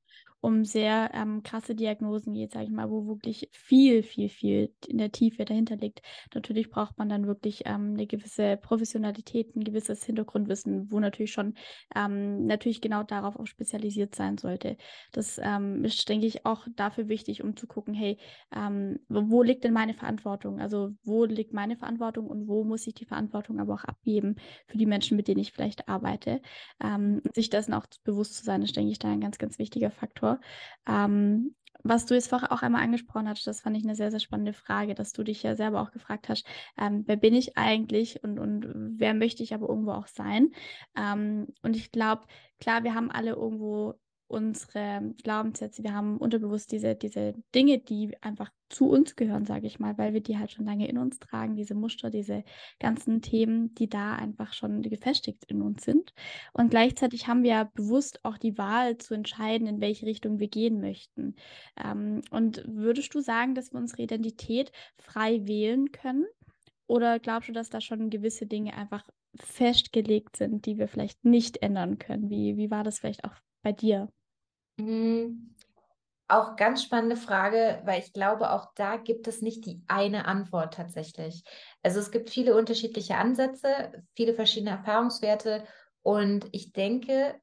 um 0.42 0.64
sehr 0.64 1.12
ähm, 1.14 1.44
krasse 1.44 1.76
Diagnosen 1.76 2.34
geht, 2.34 2.52
sage 2.54 2.66
ich 2.66 2.72
mal, 2.72 2.90
wo 2.90 3.08
wirklich 3.08 3.50
viel, 3.52 4.04
viel, 4.04 4.30
viel 4.30 4.74
in 4.88 4.98
der 4.98 5.12
Tiefe 5.12 5.44
dahinter 5.44 5.76
liegt, 5.76 6.02
natürlich 6.34 6.70
braucht 6.70 6.98
man 6.98 7.10
dann 7.10 7.28
wirklich 7.28 7.64
ähm, 7.66 7.94
eine 7.94 8.08
gewisse 8.08 8.58
Professionalität, 8.58 9.56
ein 9.56 9.64
gewisses 9.64 10.04
Hintergrundwissen, 10.06 10.92
wo 10.92 11.00
natürlich 11.00 11.34
schon 11.34 11.56
ähm, 11.94 12.46
natürlich 12.46 12.80
genau 12.80 13.04
darauf 13.04 13.36
auch 13.36 13.48
spezialisiert 13.48 14.16
sein 14.16 14.38
sollte. 14.38 14.78
Das 15.12 15.40
ähm, 15.44 15.84
ist, 15.84 16.08
denke 16.08 16.26
ich, 16.26 16.46
auch 16.46 16.66
dafür 16.76 17.10
wichtig, 17.10 17.44
um 17.44 17.58
zu 17.58 17.68
gucken, 17.68 17.94
hey, 17.94 18.18
ähm, 18.56 19.00
wo 19.10 19.44
liegt 19.44 19.66
denn 19.66 19.74
meine 19.74 19.94
Verantwortung? 19.94 20.62
Also 20.62 20.92
wo 21.04 21.26
liegt 21.26 21.54
meine 21.54 21.76
Verantwortung 21.76 22.28
und 22.28 22.48
wo 22.48 22.64
muss 22.64 22.88
ich 22.88 22.94
die 22.94 23.06
Verantwortung 23.06 23.60
aber 23.60 23.74
auch 23.74 23.84
abgeben 23.84 24.36
für 24.68 24.78
die 24.78 24.86
Menschen, 24.86 25.18
mit 25.18 25.28
denen 25.28 25.42
ich 25.42 25.52
vielleicht 25.52 25.90
arbeite? 25.90 26.42
Ähm, 26.82 27.22
sich 27.34 27.50
dessen 27.50 27.74
auch 27.74 27.86
bewusst 28.06 28.36
zu 28.36 28.46
sein, 28.46 28.62
ist, 28.62 28.76
denke 28.78 28.92
ich, 28.92 29.00
da 29.00 29.10
ein 29.12 29.20
ganz, 29.20 29.38
ganz 29.38 29.60
wichtiger 29.60 29.92
Faktor. 30.00 30.40
Ähm, 30.88 31.56
was 31.84 32.06
du 32.06 32.14
jetzt 32.14 32.30
vorher 32.30 32.52
auch 32.52 32.62
einmal 32.62 32.84
angesprochen 32.84 33.30
hast, 33.30 33.48
das 33.48 33.62
fand 33.62 33.78
ich 33.78 33.84
eine 33.84 33.96
sehr, 33.96 34.12
sehr 34.12 34.20
spannende 34.20 34.54
Frage, 34.54 34.96
dass 34.96 35.14
du 35.14 35.24
dich 35.24 35.44
ja 35.44 35.56
selber 35.56 35.82
auch 35.82 35.92
gefragt 35.92 36.28
hast, 36.28 36.46
ähm, 36.78 37.04
wer 37.06 37.16
bin 37.16 37.34
ich 37.34 37.58
eigentlich 37.58 38.22
und, 38.24 38.38
und 38.38 39.00
wer 39.00 39.14
möchte 39.14 39.44
ich 39.44 39.54
aber 39.54 39.70
irgendwo 39.70 39.92
auch 39.92 40.08
sein? 40.08 40.52
Ähm, 40.98 41.48
und 41.62 41.76
ich 41.76 41.92
glaube, 41.92 42.24
klar, 42.60 42.84
wir 42.84 42.96
haben 42.96 43.12
alle 43.12 43.32
irgendwo 43.32 43.96
unsere 44.30 45.14
Glaubenssätze, 45.24 45.84
wir 45.84 45.94
haben 45.94 46.18
unterbewusst 46.18 46.72
diese, 46.72 46.96
diese 46.96 47.34
Dinge, 47.54 47.80
die 47.80 48.16
einfach 48.22 48.52
zu 48.70 48.88
uns 48.88 49.16
gehören, 49.16 49.46
sage 49.46 49.66
ich 49.66 49.80
mal, 49.80 49.98
weil 49.98 50.14
wir 50.14 50.22
die 50.22 50.38
halt 50.38 50.52
schon 50.52 50.66
lange 50.66 50.88
in 50.88 51.00
uns 51.00 51.18
tragen, 51.18 51.56
diese 51.56 51.74
Muster, 51.74 52.12
diese 52.12 52.44
ganzen 52.80 53.22
Themen, 53.22 53.74
die 53.74 53.90
da 53.90 54.14
einfach 54.16 54.54
schon 54.54 54.84
gefestigt 54.84 55.46
in 55.46 55.64
uns 55.64 55.84
sind. 55.84 56.14
Und 56.54 56.70
gleichzeitig 56.70 57.28
haben 57.28 57.42
wir 57.42 57.72
bewusst 57.74 58.24
auch 58.24 58.38
die 58.38 58.58
Wahl 58.60 58.98
zu 59.00 59.16
entscheiden, 59.16 59.68
in 59.68 59.82
welche 59.82 60.06
Richtung 60.06 60.40
wir 60.40 60.48
gehen 60.48 60.80
möchten. 60.80 61.36
Ähm, 61.84 62.22
und 62.30 62.64
würdest 62.68 63.16
du 63.16 63.22
sagen, 63.22 63.56
dass 63.56 63.74
wir 63.74 63.80
unsere 63.80 64.04
Identität 64.04 64.72
frei 65.00 65.48
wählen 65.48 65.92
können? 65.92 66.26
Oder 66.86 67.20
glaubst 67.20 67.50
du, 67.50 67.54
dass 67.54 67.70
da 67.70 67.82
schon 67.82 68.12
gewisse 68.12 68.46
Dinge 68.46 68.76
einfach 68.76 69.08
festgelegt 69.36 70.38
sind, 70.38 70.68
die 70.68 70.78
wir 70.78 70.88
vielleicht 70.88 71.26
nicht 71.26 71.64
ändern 71.64 71.98
können? 71.98 72.30
Wie, 72.30 72.58
wie 72.58 72.70
war 72.70 72.84
das 72.84 73.00
vielleicht 73.00 73.24
auch 73.24 73.34
bei 73.64 73.72
dir? 73.72 74.10
Mm, 74.80 75.56
Auch 76.30 76.56
ganz 76.58 76.84
spannende 76.84 77.18
Frage, 77.18 77.82
weil 77.86 78.02
ich 78.02 78.14
glaube, 78.14 78.52
auch 78.52 78.74
da 78.76 78.98
gibt 78.98 79.28
es 79.28 79.42
nicht 79.42 79.66
die 79.66 79.84
eine 79.88 80.26
Antwort 80.26 80.76
tatsächlich. 80.76 81.44
Also 81.84 82.00
es 82.00 82.12
gibt 82.12 82.30
viele 82.32 82.56
unterschiedliche 82.58 83.18
Ansätze, 83.18 84.04
viele 84.16 84.34
verschiedene 84.36 84.72
Erfahrungswerte 84.72 85.66
und 86.04 86.48
ich 86.54 86.74
denke, 86.74 87.40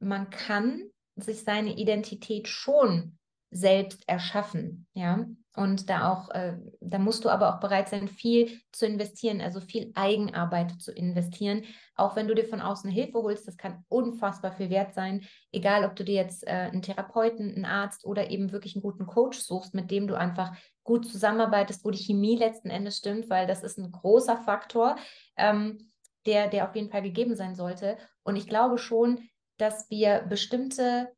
man 0.00 0.30
kann 0.30 0.84
sich 1.16 1.44
seine 1.44 1.76
Identität 1.78 2.48
schon 2.48 3.18
selbst 3.50 4.04
erschaffen, 4.08 4.86
ja. 4.94 5.26
Und 5.58 5.90
da 5.90 6.12
auch, 6.12 6.30
äh, 6.30 6.56
da 6.80 7.00
musst 7.00 7.24
du 7.24 7.30
aber 7.30 7.52
auch 7.52 7.58
bereit 7.58 7.88
sein, 7.88 8.06
viel 8.06 8.60
zu 8.70 8.86
investieren, 8.86 9.40
also 9.40 9.60
viel 9.60 9.90
Eigenarbeit 9.96 10.80
zu 10.80 10.92
investieren, 10.92 11.64
auch 11.96 12.14
wenn 12.14 12.28
du 12.28 12.36
dir 12.36 12.44
von 12.44 12.60
außen 12.60 12.88
Hilfe 12.88 13.18
holst, 13.18 13.48
das 13.48 13.56
kann 13.56 13.84
unfassbar 13.88 14.52
viel 14.52 14.70
wert 14.70 14.94
sein, 14.94 15.24
egal 15.50 15.84
ob 15.84 15.96
du 15.96 16.04
dir 16.04 16.14
jetzt 16.14 16.46
äh, 16.46 16.50
einen 16.50 16.82
Therapeuten, 16.82 17.52
einen 17.52 17.64
Arzt 17.64 18.04
oder 18.04 18.30
eben 18.30 18.52
wirklich 18.52 18.76
einen 18.76 18.84
guten 18.84 19.06
Coach 19.06 19.40
suchst, 19.40 19.74
mit 19.74 19.90
dem 19.90 20.06
du 20.06 20.14
einfach 20.14 20.56
gut 20.84 21.08
zusammenarbeitest, 21.08 21.84
wo 21.84 21.90
die 21.90 22.04
Chemie 22.04 22.36
letzten 22.36 22.70
Endes 22.70 22.98
stimmt, 22.98 23.28
weil 23.28 23.48
das 23.48 23.64
ist 23.64 23.78
ein 23.78 23.90
großer 23.90 24.36
Faktor, 24.36 24.94
ähm, 25.36 25.90
der, 26.24 26.46
der 26.46 26.68
auf 26.68 26.76
jeden 26.76 26.90
Fall 26.90 27.02
gegeben 27.02 27.34
sein 27.34 27.56
sollte. 27.56 27.98
Und 28.22 28.36
ich 28.36 28.46
glaube 28.46 28.78
schon, 28.78 29.28
dass 29.56 29.90
wir 29.90 30.20
bestimmte 30.20 31.08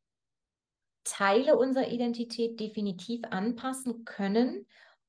Teile 1.03 1.57
unserer 1.57 1.89
Identität 1.89 2.59
definitiv 2.59 3.21
anpassen 3.29 4.05
können. 4.05 4.65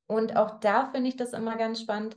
Und 0.07 0.37
auch 0.37 0.61
da 0.61 0.91
finde 0.91 1.09
ich 1.09 1.17
das 1.17 1.33
immer 1.33 1.57
ganz 1.57 1.81
spannend, 1.81 2.17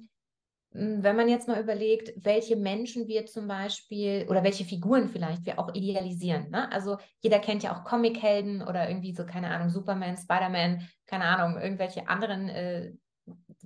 wenn 0.78 1.16
man 1.16 1.30
jetzt 1.30 1.48
mal 1.48 1.62
überlegt, 1.62 2.12
welche 2.18 2.58
Menschen 2.58 3.08
wir 3.08 3.26
zum 3.26 3.48
Beispiel 3.48 4.26
oder 4.30 4.44
welche 4.44 4.66
Figuren 4.66 5.08
vielleicht 5.08 5.46
wir 5.46 5.58
auch 5.58 5.74
idealisieren. 5.74 6.50
Ne? 6.50 6.70
Also 6.70 6.98
jeder 7.22 7.40
kennt 7.40 7.64
ja 7.64 7.74
auch 7.74 7.86
Comichelden 7.86 8.62
oder 8.62 8.90
irgendwie 8.90 9.14
so, 9.14 9.26
keine 9.26 9.52
Ahnung, 9.52 9.70
Superman, 9.70 10.18
Spider-Man, 10.18 10.86
keine 11.06 11.26
Ahnung, 11.26 11.62
irgendwelche 11.62 12.10
anderen 12.10 12.50
äh, 12.50 12.92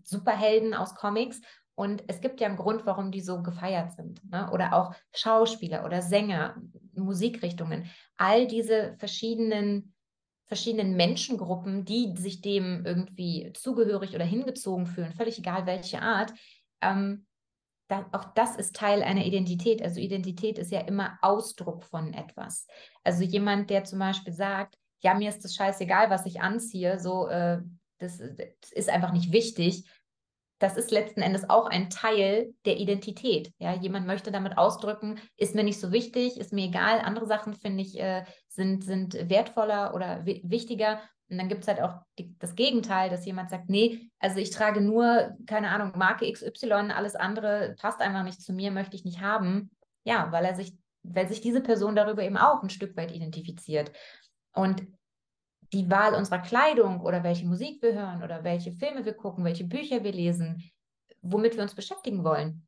Superhelden 0.03 0.75
aus 0.75 0.93
Comics. 0.93 1.41
Und 1.73 2.03
es 2.07 2.21
gibt 2.21 2.41
ja 2.41 2.47
einen 2.47 2.57
Grund, 2.57 2.85
warum 2.85 3.09
die 3.09 3.21
so 3.21 3.41
gefeiert 3.41 3.93
sind. 3.93 4.21
Ne? 4.29 4.51
Oder 4.51 4.73
auch 4.73 4.93
Schauspieler 5.11 5.85
oder 5.85 6.03
Sänger, 6.03 6.61
Musikrichtungen. 6.93 7.89
All 8.17 8.45
diese 8.45 8.95
verschiedenen, 8.99 9.95
verschiedenen 10.49 10.97
Menschengruppen, 10.97 11.85
die 11.85 12.13
sich 12.17 12.41
dem 12.41 12.83
irgendwie 12.85 13.53
zugehörig 13.53 14.15
oder 14.15 14.25
hingezogen 14.25 14.87
fühlen, 14.87 15.13
völlig 15.13 15.37
egal 15.37 15.65
welche 15.65 16.01
Art, 16.01 16.33
ähm, 16.81 17.25
da, 17.87 18.07
auch 18.11 18.25
das 18.35 18.55
ist 18.55 18.75
Teil 18.75 19.01
einer 19.01 19.25
Identität. 19.25 19.81
Also 19.81 19.99
Identität 19.99 20.57
ist 20.57 20.71
ja 20.71 20.81
immer 20.81 21.17
Ausdruck 21.21 21.83
von 21.83 22.13
etwas. 22.13 22.67
Also 23.03 23.23
jemand, 23.23 23.69
der 23.69 23.83
zum 23.83 23.99
Beispiel 23.99 24.33
sagt, 24.33 24.77
ja, 25.01 25.13
mir 25.13 25.29
ist 25.29 25.43
das 25.43 25.55
scheißegal, 25.55 26.09
was 26.09 26.25
ich 26.25 26.41
anziehe, 26.41 26.99
so, 26.99 27.27
äh, 27.27 27.61
das, 27.99 28.17
das 28.17 28.71
ist 28.71 28.89
einfach 28.89 29.11
nicht 29.11 29.31
wichtig 29.31 29.85
das 30.59 30.75
ist 30.75 30.91
letzten 30.91 31.21
Endes 31.21 31.49
auch 31.49 31.67
ein 31.67 31.89
Teil 31.89 32.53
der 32.65 32.77
Identität. 32.77 33.53
Ja, 33.59 33.73
jemand 33.73 34.05
möchte 34.05 34.31
damit 34.31 34.57
ausdrücken, 34.57 35.19
ist 35.37 35.55
mir 35.55 35.63
nicht 35.63 35.79
so 35.79 35.91
wichtig, 35.91 36.37
ist 36.37 36.53
mir 36.53 36.65
egal, 36.65 36.99
andere 36.99 37.25
Sachen 37.25 37.53
finde 37.53 37.81
ich 37.81 37.97
äh, 37.99 38.25
sind, 38.49 38.83
sind 38.83 39.29
wertvoller 39.29 39.93
oder 39.95 40.25
wichtiger. 40.25 41.01
Und 41.29 41.37
dann 41.37 41.47
gibt 41.47 41.61
es 41.61 41.67
halt 41.67 41.81
auch 41.81 41.95
die, 42.17 42.35
das 42.39 42.55
Gegenteil, 42.55 43.09
dass 43.09 43.25
jemand 43.25 43.49
sagt, 43.49 43.69
nee, 43.69 44.09
also 44.19 44.39
ich 44.39 44.49
trage 44.49 44.81
nur, 44.81 45.35
keine 45.45 45.69
Ahnung, 45.69 45.93
Marke 45.95 46.31
XY, 46.31 46.91
alles 46.93 47.15
andere 47.15 47.75
passt 47.79 48.01
einfach 48.01 48.23
nicht 48.23 48.41
zu 48.41 48.51
mir, 48.51 48.71
möchte 48.71 48.95
ich 48.95 49.05
nicht 49.05 49.21
haben. 49.21 49.71
Ja, 50.03 50.31
weil 50.31 50.43
er 50.43 50.55
sich, 50.55 50.73
weil 51.03 51.27
sich 51.29 51.39
diese 51.39 51.61
Person 51.61 51.95
darüber 51.95 52.23
eben 52.23 52.37
auch 52.37 52.63
ein 52.63 52.69
Stück 52.69 52.97
weit 52.97 53.11
identifiziert. 53.11 53.91
Und 54.53 54.87
die 55.73 55.89
Wahl 55.89 56.15
unserer 56.15 56.39
Kleidung 56.39 57.01
oder 57.01 57.23
welche 57.23 57.45
Musik 57.45 57.81
wir 57.81 57.93
hören 57.93 58.23
oder 58.23 58.43
welche 58.43 58.71
Filme 58.71 59.05
wir 59.05 59.13
gucken, 59.13 59.43
welche 59.43 59.65
Bücher 59.65 60.03
wir 60.03 60.11
lesen, 60.11 60.63
womit 61.21 61.55
wir 61.55 61.63
uns 61.63 61.75
beschäftigen 61.75 62.23
wollen. 62.23 62.67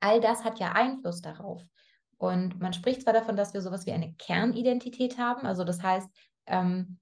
All 0.00 0.20
das 0.20 0.44
hat 0.44 0.58
ja 0.58 0.72
Einfluss 0.72 1.20
darauf. 1.20 1.62
Und 2.18 2.60
man 2.60 2.72
spricht 2.72 3.02
zwar 3.02 3.12
davon, 3.12 3.36
dass 3.36 3.54
wir 3.54 3.60
sowas 3.60 3.86
wie 3.86 3.92
eine 3.92 4.14
Kernidentität 4.14 5.18
haben, 5.18 5.46
also 5.46 5.64
das 5.64 5.82
heißt, 5.82 6.08
ähm, 6.46 6.98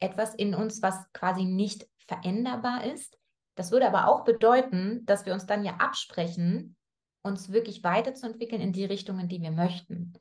etwas 0.00 0.34
in 0.34 0.54
uns, 0.54 0.82
was 0.82 1.10
quasi 1.12 1.44
nicht 1.44 1.86
veränderbar 2.06 2.84
ist. 2.84 3.18
Das 3.54 3.70
würde 3.70 3.86
aber 3.86 4.08
auch 4.08 4.24
bedeuten, 4.24 5.04
dass 5.06 5.24
wir 5.24 5.32
uns 5.32 5.46
dann 5.46 5.64
ja 5.64 5.76
absprechen, 5.76 6.76
uns 7.22 7.52
wirklich 7.52 7.82
weiterzuentwickeln 7.82 8.60
in 8.60 8.72
die 8.72 8.84
Richtung, 8.84 9.18
in 9.18 9.28
die 9.28 9.40
wir 9.40 9.50
möchten. 9.50 10.12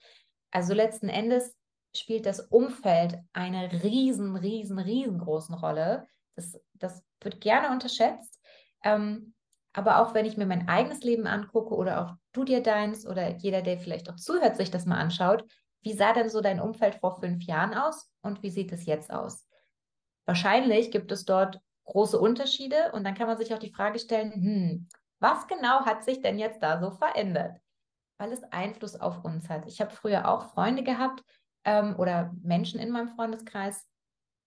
Also 0.51 0.73
letzten 0.73 1.09
Endes 1.09 1.53
spielt 1.97 2.25
das 2.25 2.39
Umfeld 2.39 3.17
eine 3.33 3.71
riesen, 3.83 4.35
riesen, 4.35 4.79
riesengroßen 4.79 5.55
Rolle. 5.55 6.07
Das, 6.35 6.59
das 6.73 7.03
wird 7.21 7.41
gerne 7.41 7.71
unterschätzt. 7.71 8.39
Ähm, 8.83 9.33
aber 9.73 9.99
auch 9.99 10.13
wenn 10.13 10.25
ich 10.25 10.37
mir 10.37 10.45
mein 10.45 10.69
eigenes 10.69 11.01
Leben 11.01 11.27
angucke 11.27 11.75
oder 11.75 12.01
auch 12.01 12.15
du 12.31 12.45
dir 12.45 12.63
deins 12.63 13.05
oder 13.05 13.35
jeder, 13.35 13.61
der 13.61 13.77
vielleicht 13.77 14.09
auch 14.09 14.15
zuhört, 14.15 14.55
sich 14.55 14.71
das 14.71 14.85
mal 14.85 14.97
anschaut, 14.97 15.43
wie 15.81 15.93
sah 15.93 16.13
denn 16.13 16.29
so 16.29 16.41
dein 16.41 16.61
Umfeld 16.61 16.95
vor 16.95 17.19
fünf 17.19 17.43
Jahren 17.43 17.73
aus 17.73 18.09
und 18.21 18.41
wie 18.41 18.49
sieht 18.49 18.71
es 18.71 18.85
jetzt 18.85 19.11
aus? 19.11 19.47
Wahrscheinlich 20.25 20.91
gibt 20.91 21.11
es 21.11 21.25
dort 21.25 21.59
große 21.85 22.19
Unterschiede 22.19 22.91
und 22.93 23.03
dann 23.03 23.13
kann 23.13 23.27
man 23.27 23.37
sich 23.37 23.53
auch 23.53 23.59
die 23.59 23.73
Frage 23.73 23.99
stellen, 23.99 24.33
hm, 24.33 24.87
was 25.19 25.47
genau 25.47 25.85
hat 25.85 26.03
sich 26.03 26.21
denn 26.21 26.39
jetzt 26.39 26.63
da 26.63 26.79
so 26.79 26.91
verändert? 26.91 27.59
Weil 28.17 28.31
es 28.31 28.43
Einfluss 28.43 28.95
auf 28.95 29.23
uns 29.23 29.49
hat. 29.49 29.67
Ich 29.67 29.81
habe 29.81 29.91
früher 29.91 30.27
auch 30.27 30.53
Freunde 30.53 30.83
gehabt, 30.83 31.21
ähm, 31.65 31.95
oder 31.97 32.33
Menschen 32.41 32.79
in 32.79 32.91
meinem 32.91 33.09
Freundeskreis, 33.09 33.85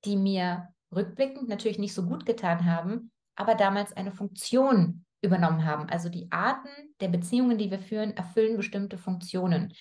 die 0.05 0.17
mir 0.17 0.69
rückblickend 0.95 1.49
natürlich 1.49 1.79
nicht 1.79 1.95
so 1.95 2.05
gut 2.05 2.25
getan 2.25 2.65
haben, 2.65 3.11
aber 3.37 3.55
damals 3.55 3.93
eine 3.93 4.13
Funktion 4.13 5.05
übernommen 5.21 5.65
haben. 5.65 5.89
Also 5.91 6.09
die 6.09 6.31
Arten 6.31 6.69
der 7.01 7.09
Beziehungen, 7.09 7.59
die 7.59 7.71
wir 7.71 7.81
führen, 7.81 8.17
erfüllen 8.17 8.57
bestimmte 8.57 8.99
Funktionen. 8.99 9.75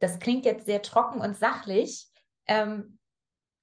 Das 0.00 0.18
klingt 0.18 0.44
jetzt 0.44 0.66
sehr 0.66 0.82
trocken 0.82 1.20
und 1.20 1.36
sachlich. 1.36 2.06
Ähm, 2.46 2.98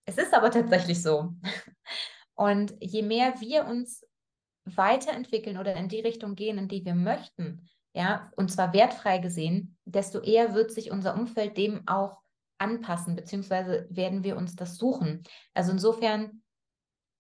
es 0.05 0.17
ist 0.17 0.33
aber 0.33 0.51
tatsächlich 0.51 1.01
so. 1.01 1.33
Und 2.35 2.73
je 2.79 3.01
mehr 3.01 3.41
wir 3.41 3.65
uns 3.65 4.07
weiterentwickeln 4.63 5.57
oder 5.57 5.75
in 5.75 5.89
die 5.89 5.99
Richtung 5.99 6.35
gehen, 6.35 6.57
in 6.57 6.69
die 6.69 6.85
wir 6.85 6.95
möchten, 6.95 7.67
ja, 7.93 8.31
und 8.37 8.49
zwar 8.49 8.71
wertfrei 8.71 9.17
gesehen, 9.17 9.77
desto 9.83 10.21
eher 10.21 10.53
wird 10.53 10.71
sich 10.71 10.89
unser 10.89 11.15
Umfeld 11.15 11.57
dem 11.57 11.85
auch 11.85 12.21
anpassen, 12.59 13.15
beziehungsweise 13.15 13.87
werden 13.89 14.23
wir 14.23 14.37
uns 14.37 14.55
das 14.55 14.77
suchen. 14.77 15.23
Also 15.53 15.71
insofern 15.71 16.43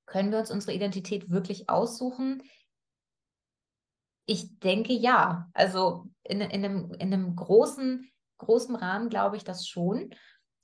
können 0.05 0.31
wir 0.31 0.39
uns 0.39 0.51
unsere 0.51 0.73
Identität 0.73 1.29
wirklich 1.29 1.69
aussuchen. 1.69 2.43
Ich 4.25 4.59
denke 4.59 4.93
ja. 4.93 5.49
Also 5.53 6.07
in, 6.23 6.41
in, 6.41 6.65
einem, 6.65 6.91
in 6.93 7.13
einem 7.13 7.35
großen, 7.35 8.09
großen 8.37 8.75
Rahmen 8.75 9.09
glaube 9.09 9.37
ich 9.37 9.43
das 9.43 9.67
schon. 9.67 10.09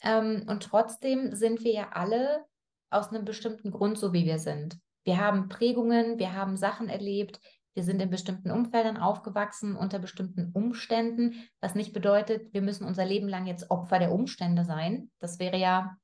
Ähm, 0.02 0.46
und 0.48 0.64
trotzdem 0.64 1.34
sind 1.36 1.64
wir 1.64 1.74
ja 1.74 1.90
alle 1.92 2.46
aus 2.90 3.10
einem 3.10 3.26
bestimmten 3.26 3.72
Grund 3.72 3.98
so, 3.98 4.14
wie 4.14 4.26
wir 4.26 4.40
sind. 4.40 4.80
Wir 5.04 5.20
haben 5.20 5.50
Prägungen, 5.50 6.18
wir 6.18 6.34
haben 6.34 6.58
Sachen 6.58 6.90
erlebt, 6.90 7.40
wir 7.76 7.84
sind 7.84 8.02
in 8.02 8.10
bestimmten 8.10 8.52
Umfeldern 8.52 8.98
aufgewachsen, 8.98 9.76
unter 9.76 10.00
bestimmten 10.00 10.52
Umständen, 10.54 11.34
was 11.60 11.76
nicht 11.76 11.94
bedeutet, 11.94 12.54
wir 12.54 12.62
müssen 12.62 12.86
unser 12.86 13.06
Leben 13.06 13.28
lang 13.28 13.46
jetzt 13.46 13.70
Opfer 13.70 14.00
der 14.00 14.14
Umstände 14.14 14.64
sein. 14.64 15.12
Das 15.20 15.40
wäre 15.40 15.58
ja 15.58 15.98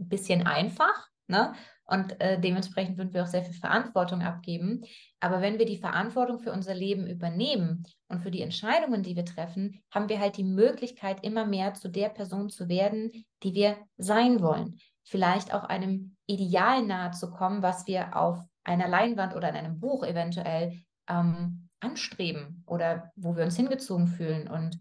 ein 0.00 0.08
bisschen 0.08 0.46
einfach. 0.46 1.08
Ne? 1.26 1.52
Und 1.84 2.18
äh, 2.20 2.40
dementsprechend 2.40 2.96
würden 2.96 3.12
wir 3.12 3.22
auch 3.22 3.28
sehr 3.28 3.44
viel 3.44 3.54
Verantwortung 3.54 4.22
abgeben. 4.22 4.82
Aber 5.20 5.42
wenn 5.42 5.58
wir 5.58 5.66
die 5.66 5.78
Verantwortung 5.78 6.38
für 6.38 6.52
unser 6.52 6.74
Leben 6.74 7.06
übernehmen 7.06 7.86
und 8.08 8.20
für 8.20 8.30
die 8.30 8.42
Entscheidungen, 8.42 9.02
die 9.02 9.14
wir 9.14 9.24
treffen, 9.24 9.82
haben 9.90 10.08
wir 10.08 10.20
halt 10.20 10.38
die 10.38 10.44
Möglichkeit, 10.44 11.24
immer 11.24 11.46
mehr 11.46 11.74
zu 11.74 11.88
der 11.88 12.08
Person 12.08 12.48
zu 12.48 12.68
werden, 12.68 13.10
die 13.42 13.54
wir 13.54 13.76
sein 13.98 14.40
wollen. 14.40 14.78
Vielleicht 15.04 15.52
auch 15.52 15.64
einem 15.64 16.16
Ideal 16.26 16.84
nahe 16.84 17.10
zu 17.10 17.30
kommen, 17.30 17.62
was 17.62 17.86
wir 17.86 18.16
auf 18.16 18.38
einer 18.64 18.88
Leinwand 18.88 19.34
oder 19.34 19.48
in 19.48 19.56
einem 19.56 19.80
Buch 19.80 20.04
eventuell 20.04 20.82
ähm, 21.08 21.68
anstreben 21.80 22.64
oder 22.66 23.12
wo 23.16 23.36
wir 23.36 23.44
uns 23.44 23.56
hingezogen 23.56 24.08
fühlen. 24.08 24.48
Und 24.48 24.78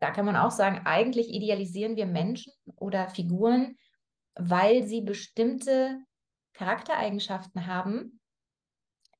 da 0.00 0.10
kann 0.10 0.24
man 0.24 0.36
auch 0.36 0.50
sagen, 0.50 0.82
eigentlich 0.84 1.28
idealisieren 1.28 1.96
wir 1.96 2.06
Menschen 2.06 2.52
oder 2.76 3.08
Figuren, 3.08 3.76
weil 4.34 4.86
sie 4.86 5.02
bestimmte 5.02 5.98
Charaktereigenschaften 6.54 7.66
haben, 7.66 8.20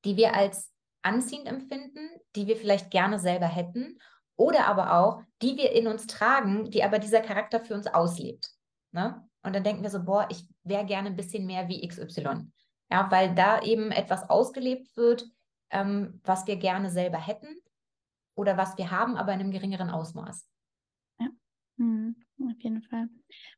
die 0.05 0.17
wir 0.17 0.35
als 0.35 0.71
anziehend 1.03 1.47
empfinden, 1.47 2.09
die 2.35 2.47
wir 2.47 2.55
vielleicht 2.55 2.91
gerne 2.91 3.19
selber 3.19 3.47
hätten 3.47 3.99
oder 4.35 4.67
aber 4.67 4.93
auch, 4.93 5.21
die 5.41 5.57
wir 5.57 5.71
in 5.71 5.87
uns 5.87 6.07
tragen, 6.07 6.69
die 6.71 6.83
aber 6.83 6.99
dieser 6.99 7.21
Charakter 7.21 7.63
für 7.63 7.75
uns 7.75 7.87
auslebt. 7.87 8.49
Ne? 8.91 9.27
Und 9.43 9.55
dann 9.55 9.63
denken 9.63 9.83
wir 9.83 9.89
so, 9.89 10.03
boah, 10.03 10.27
ich 10.29 10.47
wäre 10.63 10.85
gerne 10.85 11.09
ein 11.09 11.15
bisschen 11.15 11.45
mehr 11.45 11.67
wie 11.67 11.87
XY. 11.87 12.51
Ja, 12.91 13.09
weil 13.09 13.33
da 13.35 13.61
eben 13.61 13.91
etwas 13.91 14.29
ausgelebt 14.29 14.95
wird, 14.97 15.25
ähm, 15.71 16.19
was 16.23 16.47
wir 16.47 16.57
gerne 16.57 16.89
selber 16.89 17.17
hätten 17.17 17.55
oder 18.35 18.57
was 18.57 18.77
wir 18.77 18.91
haben, 18.91 19.17
aber 19.17 19.33
in 19.33 19.39
einem 19.39 19.51
geringeren 19.51 19.89
Ausmaß. 19.89 20.47
Ja, 21.19 21.27
mhm, 21.77 22.15
auf 22.49 22.61
jeden 22.61 22.81
Fall. 22.81 23.07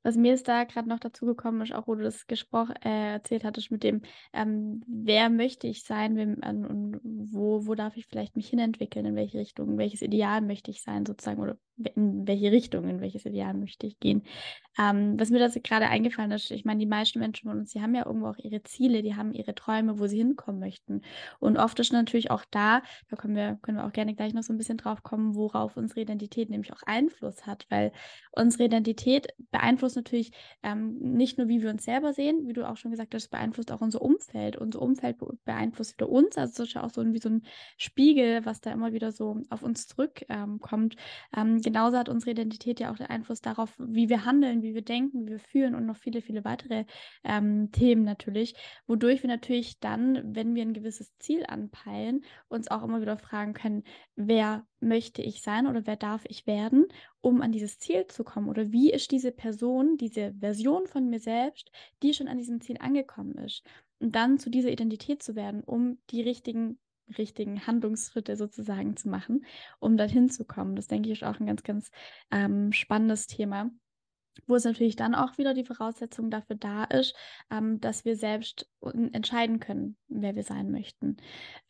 Was 0.04 0.16
mir 0.16 0.34
ist 0.34 0.48
da 0.48 0.64
gerade 0.64 0.90
noch 0.90 1.00
dazu 1.00 1.26
gekommen 1.26 1.62
ist, 1.62 1.74
auch 1.74 1.88
wo 1.88 1.96
du 1.96 2.04
das 2.04 2.28
Gespräch 2.28 2.70
äh, 2.84 3.14
erzählt 3.14 3.44
hattest 3.44 3.72
mit 3.72 3.84
dem, 3.84 4.02
ähm, 4.34 4.84
wer 4.88 5.30
möchte 5.30 5.68
ich 5.68 5.84
sein 5.84 6.16
wem, 6.16 6.38
ähm, 6.44 6.66
und 6.66 7.00
wo, 7.04 7.66
wo 7.66 7.76
darf 7.76 7.98
ich 7.98 8.06
vielleicht 8.06 8.36
mich 8.36 8.50
hinentwickeln, 8.50 9.06
in 9.06 9.16
welche 9.16 9.40
Richtung, 9.40 9.78
welches 9.78 10.02
Ideal 10.02 10.42
möchte 10.42 10.72
ich 10.72 10.82
sein 10.82 11.06
sozusagen 11.06 11.42
oder 11.42 11.58
in 11.96 12.28
welche 12.28 12.52
Richtung, 12.52 12.88
in 12.88 13.02
welches 13.02 13.26
Ideal 13.26 13.54
möchte 13.54 13.88
ich 13.88 14.00
gehen. 14.00 14.24
Ähm, 14.80 15.20
was 15.20 15.30
mir 15.30 15.40
das 15.40 15.58
gerade 15.64 15.88
eingefallen 15.88 16.32
ist, 16.32 16.52
ich 16.52 16.66
meine, 16.66 16.80
die 16.80 16.86
meisten 16.86 17.20
Menschen 17.20 17.50
von 17.50 17.60
uns, 17.60 17.72
die 17.72 17.82
haben 17.82 17.96
ja 17.96 18.06
irgendwo 18.06 18.28
auch 18.28 18.38
ihre 18.38 18.64
Ziele, 18.64 19.04
die 19.04 19.16
haben 19.16 19.34
ihre 19.34 19.54
Träume, 19.56 20.00
wo 20.00 20.08
sie 20.08 20.18
hinkommen 20.18 20.60
möchten. 20.60 21.02
Und 21.40 21.58
oft 21.58 21.80
ist 21.80 21.94
natürlich 21.94 22.32
auch 22.32 22.46
da, 22.50 22.82
da 23.10 23.16
können 23.16 23.36
wir, 23.36 23.58
können 23.62 23.78
wir 23.78 23.86
auch 23.86 23.92
gerne 23.92 24.16
gleich 24.16 24.34
noch 24.34 24.44
so 24.44 24.54
ein 24.54 24.58
bisschen 24.58 24.78
drauf 24.78 25.04
kommen, 25.04 25.36
worauf 25.36 25.78
unsere 25.78 26.02
Identität 26.02 26.50
nämlich 26.50 26.74
auch 26.74 26.84
Einfluss 26.86 27.46
hat, 27.46 27.66
weil 27.70 27.92
unsere 28.32 28.66
Identität 28.74 29.28
beeinflusst 29.52 29.96
natürlich 29.96 30.32
ähm, 30.64 30.98
nicht 31.00 31.38
nur, 31.38 31.48
wie 31.48 31.62
wir 31.62 31.70
uns 31.70 31.84
selber 31.84 32.14
sehen, 32.14 32.48
wie 32.48 32.54
du 32.54 32.68
auch 32.68 32.78
schon 32.78 32.92
gesagt 32.92 33.14
hast, 33.14 33.30
beeinflusst 33.30 33.72
auch 33.72 33.82
unser 33.82 34.02
Umfeld. 34.02 34.56
Unser 34.56 34.82
Umfeld 34.82 35.18
beeinflusst 35.46 35.96
wieder 35.96 36.10
uns, 36.10 36.38
also 36.38 36.64
es 36.64 36.70
ist 36.70 36.78
auch 36.78 36.90
so 36.90 37.04
wie 37.14 37.20
so 37.20 37.30
ein 37.30 37.44
Spiegel, 37.78 38.46
was 38.46 38.62
da 38.62 38.72
immer 38.72 38.94
wieder 38.94 39.12
so 39.12 39.42
auf 39.50 39.64
uns 39.64 39.88
zurückkommt. 39.88 40.96
Ähm, 41.36 41.62
genauso 41.62 41.98
hat 41.98 42.10
unsere 42.10 42.32
Identität 42.32 42.80
ja 42.80 42.92
auch 42.92 42.98
den 42.98 43.08
Einfluss 43.08 43.42
darauf, 43.42 43.74
wie 43.78 44.10
wir 44.10 44.26
handeln, 44.26 44.62
wie 44.62 44.74
wir 44.74 44.84
denken, 44.84 45.26
wie 45.26 45.32
wir 45.32 45.40
fühlen 45.40 45.76
und 45.76 45.86
noch 45.86 45.98
viele, 45.98 46.22
viele 46.22 46.44
weitere 46.44 46.86
ähm, 47.24 47.72
Themen 47.72 48.04
natürlich, 48.04 48.56
wodurch 48.88 49.24
wir 49.24 49.30
natürlich 49.30 49.80
dann, 49.80 50.36
wenn 50.36 50.56
wir 50.56 50.64
ein 50.64 50.74
gewisses 50.74 51.18
Ziel 51.20 51.46
anpeilen, 51.48 52.24
uns 52.48 52.70
auch 52.70 52.84
immer 52.84 53.02
wieder 53.02 53.18
fragen 53.18 53.54
können, 53.54 53.84
wer 54.16 54.66
möchte 54.84 55.22
ich 55.22 55.42
sein 55.42 55.68
oder 55.68 55.86
wer 55.86 55.96
darf 55.96 56.24
ich 56.28 56.48
werden, 56.48 56.86
um 57.22 57.42
an 57.42 57.52
dieses 57.52 57.80
Ziel 57.80 58.08
zu 58.08 58.24
kommen? 58.24 58.50
Oder 58.50 58.72
wie 58.72 58.92
ist 58.92 59.12
diese 59.12 59.32
Person, 59.32 59.98
diese 59.98 60.34
Version 60.40 60.88
von 60.88 61.10
mir 61.10 61.20
selbst, 61.20 61.72
die 62.02 62.14
schon 62.14 62.28
an 62.28 62.38
diesem 62.38 62.62
Ziel 62.62 62.78
angekommen 62.80 63.36
ist? 63.36 63.64
Und 64.00 64.16
dann 64.16 64.38
zu 64.38 64.50
dieser 64.50 64.70
Identität 64.70 65.24
zu 65.24 65.36
werden, 65.36 65.64
um 65.64 65.98
die 66.10 66.22
richtigen 66.22 66.78
richtigen 67.18 67.68
Handlungsschritte 67.68 68.38
sozusagen 68.38 68.96
zu 68.96 69.10
machen, 69.10 69.46
um 69.80 69.98
dorthin 69.98 70.30
zu 70.30 70.46
kommen. 70.46 70.76
Das 70.76 70.88
denke 70.88 71.10
ich 71.10 71.22
ist 71.22 71.28
auch 71.28 71.40
ein 71.40 71.46
ganz, 71.46 71.62
ganz 71.64 71.92
ähm, 72.32 72.72
spannendes 72.72 73.28
Thema 73.28 73.72
wo 74.48 74.56
es 74.56 74.64
natürlich 74.64 74.96
dann 74.96 75.16
auch 75.16 75.38
wieder 75.38 75.54
die 75.54 75.66
Voraussetzung 75.66 76.30
dafür 76.30 76.56
da 76.56 76.84
ist, 76.86 77.16
ähm, 77.52 77.80
dass 77.80 78.06
wir 78.06 78.16
selbst 78.16 78.70
entscheiden 78.82 79.60
können, 79.60 79.98
wer 80.08 80.36
wir 80.36 80.44
sein 80.44 80.72
möchten. 80.72 81.18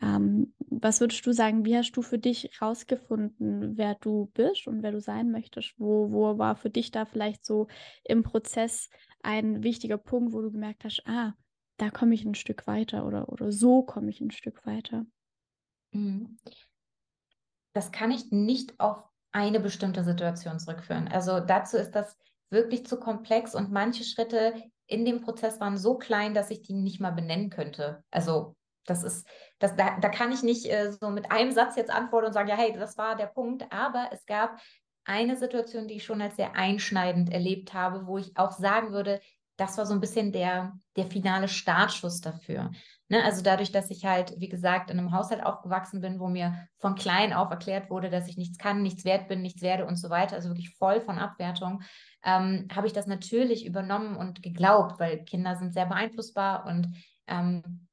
Ähm, 0.01 0.53
was 0.59 0.99
würdest 0.99 1.25
du 1.25 1.31
sagen, 1.31 1.65
wie 1.65 1.77
hast 1.77 1.91
du 1.93 2.01
für 2.01 2.19
dich 2.19 2.49
herausgefunden, 2.59 3.77
wer 3.77 3.95
du 3.95 4.31
bist 4.33 4.67
und 4.67 4.83
wer 4.83 4.91
du 4.91 5.01
sein 5.01 5.31
möchtest? 5.31 5.73
Wo, 5.77 6.11
wo 6.11 6.37
war 6.37 6.55
für 6.55 6.69
dich 6.69 6.91
da 6.91 7.05
vielleicht 7.05 7.45
so 7.45 7.67
im 8.03 8.23
Prozess 8.23 8.89
ein 9.21 9.63
wichtiger 9.63 9.97
Punkt, 9.97 10.33
wo 10.33 10.41
du 10.41 10.51
gemerkt 10.51 10.83
hast, 10.83 11.03
ah, 11.05 11.33
da 11.77 11.89
komme 11.89 12.13
ich 12.13 12.23
ein 12.25 12.35
Stück 12.35 12.67
weiter 12.67 13.05
oder, 13.05 13.29
oder 13.29 13.51
so 13.51 13.83
komme 13.83 14.09
ich 14.09 14.21
ein 14.21 14.31
Stück 14.31 14.65
weiter? 14.65 15.05
Mhm. 15.91 16.37
Das 17.73 17.91
kann 17.91 18.11
ich 18.11 18.31
nicht 18.31 18.79
auf 18.79 19.03
eine 19.31 19.59
bestimmte 19.59 20.03
Situation 20.03 20.59
zurückführen. 20.59 21.07
Also 21.07 21.39
dazu 21.39 21.77
ist 21.77 21.91
das 21.91 22.17
wirklich 22.53 22.85
zu 22.85 22.97
komplex 22.97 23.53
und 23.53 23.71
manche 23.71 24.05
Schritte 24.05 24.53
in 24.87 25.03
dem 25.03 25.21
Prozess 25.21 25.59
waren 25.59 25.77
so 25.77 25.97
klein, 25.97 26.33
dass 26.33 26.51
ich 26.51 26.61
die 26.61 26.73
nicht 26.73 27.01
mal 27.01 27.11
benennen 27.11 27.49
könnte. 27.49 28.03
Also 28.11 28.55
das 28.85 29.03
ist, 29.03 29.27
das, 29.59 29.75
da, 29.75 29.97
da 29.99 30.09
kann 30.09 30.31
ich 30.31 30.43
nicht 30.43 30.65
äh, 30.65 30.91
so 30.91 31.09
mit 31.09 31.31
einem 31.31 31.51
Satz 31.51 31.75
jetzt 31.75 31.91
antworten 31.91 32.27
und 32.27 32.33
sagen, 32.33 32.49
ja, 32.49 32.55
hey, 32.55 32.73
das 32.73 32.97
war 32.97 33.15
der 33.15 33.27
Punkt. 33.27 33.65
Aber 33.71 34.09
es 34.11 34.25
gab 34.25 34.59
eine 35.05 35.35
Situation, 35.37 35.87
die 35.87 35.95
ich 35.95 36.03
schon 36.03 36.21
als 36.21 36.35
sehr 36.35 36.55
einschneidend 36.55 37.31
erlebt 37.31 37.73
habe, 37.73 38.07
wo 38.07 38.17
ich 38.17 38.37
auch 38.37 38.51
sagen 38.51 38.91
würde, 38.91 39.19
das 39.57 39.77
war 39.77 39.85
so 39.85 39.93
ein 39.93 39.99
bisschen 39.99 40.31
der, 40.31 40.73
der 40.95 41.05
finale 41.05 41.47
Startschuss 41.47 42.21
dafür. 42.21 42.71
Ne? 43.07 43.23
Also 43.23 43.43
dadurch, 43.43 43.71
dass 43.71 43.91
ich 43.91 44.05
halt, 44.05 44.33
wie 44.39 44.49
gesagt, 44.49 44.89
in 44.89 44.97
einem 44.97 45.11
Haushalt 45.11 45.45
aufgewachsen 45.45 46.01
bin, 46.01 46.19
wo 46.19 46.27
mir 46.27 46.67
von 46.79 46.95
klein 46.95 47.33
auf 47.33 47.51
erklärt 47.51 47.89
wurde, 47.89 48.09
dass 48.09 48.27
ich 48.27 48.37
nichts 48.37 48.57
kann, 48.57 48.81
nichts 48.81 49.05
wert 49.05 49.27
bin, 49.27 49.41
nichts 49.41 49.61
werde 49.61 49.85
und 49.85 49.97
so 49.97 50.09
weiter, 50.09 50.35
also 50.35 50.49
wirklich 50.49 50.75
voll 50.75 51.01
von 51.01 51.19
Abwertung, 51.19 51.83
ähm, 52.23 52.67
habe 52.73 52.87
ich 52.87 52.93
das 52.93 53.07
natürlich 53.07 53.65
übernommen 53.65 54.15
und 54.15 54.41
geglaubt, 54.41 54.99
weil 54.99 55.23
Kinder 55.25 55.55
sind 55.55 55.73
sehr 55.73 55.85
beeinflussbar 55.85 56.65
und 56.65 56.95
ähm, 57.27 57.87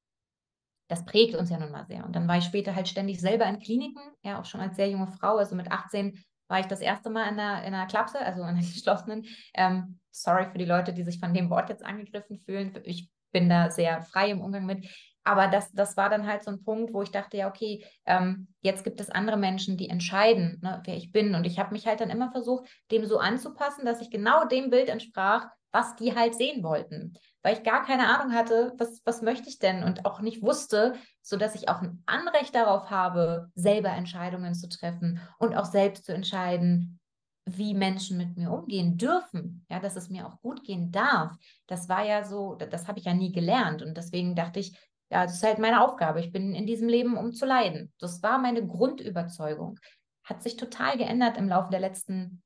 das 0.88 1.04
prägt 1.04 1.36
uns 1.36 1.50
ja 1.50 1.58
nun 1.58 1.70
mal 1.70 1.86
sehr. 1.86 2.04
Und 2.04 2.16
dann 2.16 2.26
war 2.26 2.38
ich 2.38 2.44
später 2.44 2.74
halt 2.74 2.88
ständig 2.88 3.20
selber 3.20 3.46
in 3.46 3.60
Kliniken, 3.60 4.02
ja, 4.22 4.40
auch 4.40 4.44
schon 4.44 4.60
als 4.60 4.76
sehr 4.76 4.90
junge 4.90 5.06
Frau, 5.06 5.36
also 5.36 5.54
mit 5.54 5.70
18 5.70 6.18
war 6.48 6.58
ich 6.58 6.66
das 6.66 6.80
erste 6.80 7.10
Mal 7.10 7.28
in 7.28 7.38
einer, 7.38 7.64
in 7.64 7.72
einer 7.72 7.86
Klapse, 7.86 8.18
also 8.18 8.42
in 8.42 8.48
einer 8.48 8.60
geschlossenen. 8.60 9.24
Ähm, 9.54 10.00
sorry 10.10 10.46
für 10.50 10.58
die 10.58 10.64
Leute, 10.64 10.92
die 10.92 11.04
sich 11.04 11.20
von 11.20 11.32
dem 11.32 11.48
Wort 11.48 11.68
jetzt 11.68 11.84
angegriffen 11.84 12.38
fühlen. 12.40 12.76
Ich 12.84 13.08
bin 13.32 13.48
da 13.48 13.70
sehr 13.70 14.02
frei 14.02 14.30
im 14.30 14.40
Umgang 14.40 14.66
mit. 14.66 14.86
Aber 15.30 15.46
das, 15.46 15.70
das 15.70 15.96
war 15.96 16.10
dann 16.10 16.26
halt 16.26 16.42
so 16.42 16.50
ein 16.50 16.64
Punkt, 16.64 16.92
wo 16.92 17.02
ich 17.02 17.12
dachte, 17.12 17.36
ja, 17.36 17.48
okay, 17.48 17.86
ähm, 18.04 18.48
jetzt 18.62 18.82
gibt 18.82 19.00
es 19.00 19.10
andere 19.10 19.36
Menschen, 19.36 19.76
die 19.76 19.88
entscheiden, 19.88 20.58
ne, 20.60 20.82
wer 20.84 20.96
ich 20.96 21.12
bin. 21.12 21.36
Und 21.36 21.44
ich 21.44 21.60
habe 21.60 21.70
mich 21.70 21.86
halt 21.86 22.00
dann 22.00 22.10
immer 22.10 22.32
versucht, 22.32 22.68
dem 22.90 23.06
so 23.06 23.18
anzupassen, 23.18 23.84
dass 23.84 24.00
ich 24.00 24.10
genau 24.10 24.48
dem 24.48 24.70
Bild 24.70 24.88
entsprach, 24.88 25.46
was 25.70 25.94
die 25.94 26.16
halt 26.16 26.34
sehen 26.34 26.64
wollten. 26.64 27.14
Weil 27.44 27.54
ich 27.54 27.62
gar 27.62 27.84
keine 27.84 28.08
Ahnung 28.08 28.34
hatte, 28.34 28.72
was, 28.76 29.02
was 29.04 29.22
möchte 29.22 29.48
ich 29.48 29.60
denn 29.60 29.84
und 29.84 30.04
auch 30.04 30.20
nicht 30.20 30.42
wusste, 30.42 30.94
sodass 31.22 31.54
ich 31.54 31.68
auch 31.68 31.80
ein 31.80 32.02
Anrecht 32.06 32.56
darauf 32.56 32.90
habe, 32.90 33.52
selber 33.54 33.90
Entscheidungen 33.90 34.56
zu 34.56 34.68
treffen 34.68 35.20
und 35.38 35.56
auch 35.56 35.64
selbst 35.64 36.06
zu 36.06 36.12
entscheiden, 36.12 36.98
wie 37.46 37.74
Menschen 37.74 38.18
mit 38.18 38.36
mir 38.36 38.50
umgehen 38.50 38.96
dürfen, 38.98 39.64
ja, 39.70 39.78
dass 39.78 39.94
es 39.94 40.10
mir 40.10 40.26
auch 40.26 40.40
gut 40.40 40.64
gehen 40.64 40.90
darf. 40.90 41.36
Das 41.68 41.88
war 41.88 42.04
ja 42.04 42.24
so, 42.24 42.56
das 42.56 42.88
habe 42.88 42.98
ich 42.98 43.04
ja 43.04 43.14
nie 43.14 43.32
gelernt 43.32 43.80
und 43.80 43.96
deswegen 43.96 44.34
dachte 44.34 44.58
ich, 44.58 44.76
ja, 45.10 45.24
das 45.24 45.34
ist 45.34 45.42
halt 45.42 45.58
meine 45.58 45.82
Aufgabe. 45.82 46.20
Ich 46.20 46.32
bin 46.32 46.54
in 46.54 46.66
diesem 46.66 46.88
Leben, 46.88 47.16
um 47.16 47.32
zu 47.32 47.44
leiden. 47.44 47.92
Das 47.98 48.22
war 48.22 48.38
meine 48.38 48.66
Grundüberzeugung. 48.66 49.78
Hat 50.24 50.42
sich 50.42 50.56
total 50.56 50.96
geändert 50.96 51.36
im 51.36 51.48
Laufe 51.48 51.70
der 51.70 51.80
letzten 51.80 52.42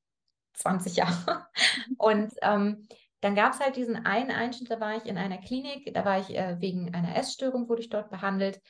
20 0.53 0.95
Jahre. 0.95 1.45
Und 1.97 2.33
ähm, 2.41 2.87
dann 3.21 3.35
gab 3.35 3.53
es 3.53 3.59
halt 3.59 3.75
diesen 3.75 4.05
einen 4.05 4.31
Einschnitt, 4.31 4.71
da 4.71 4.79
war 4.79 4.97
ich 4.97 5.05
in 5.05 5.17
einer 5.17 5.37
Klinik, 5.37 5.93
da 5.93 6.05
war 6.05 6.19
ich 6.19 6.35
äh, 6.35 6.59
wegen 6.59 6.93
einer 6.93 7.15
Essstörung, 7.15 7.69
wurde 7.69 7.81
ich 7.81 7.89
dort 7.89 8.09
behandelt. 8.09 8.61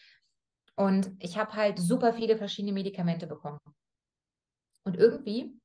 Und 0.75 1.11
ich 1.19 1.37
habe 1.37 1.53
halt 1.53 1.79
super 1.79 2.13
viele 2.13 2.37
verschiedene 2.37 2.73
Medikamente 2.73 3.27
bekommen. 3.27 3.59
Und 4.83 4.97
irgendwie 4.97 5.57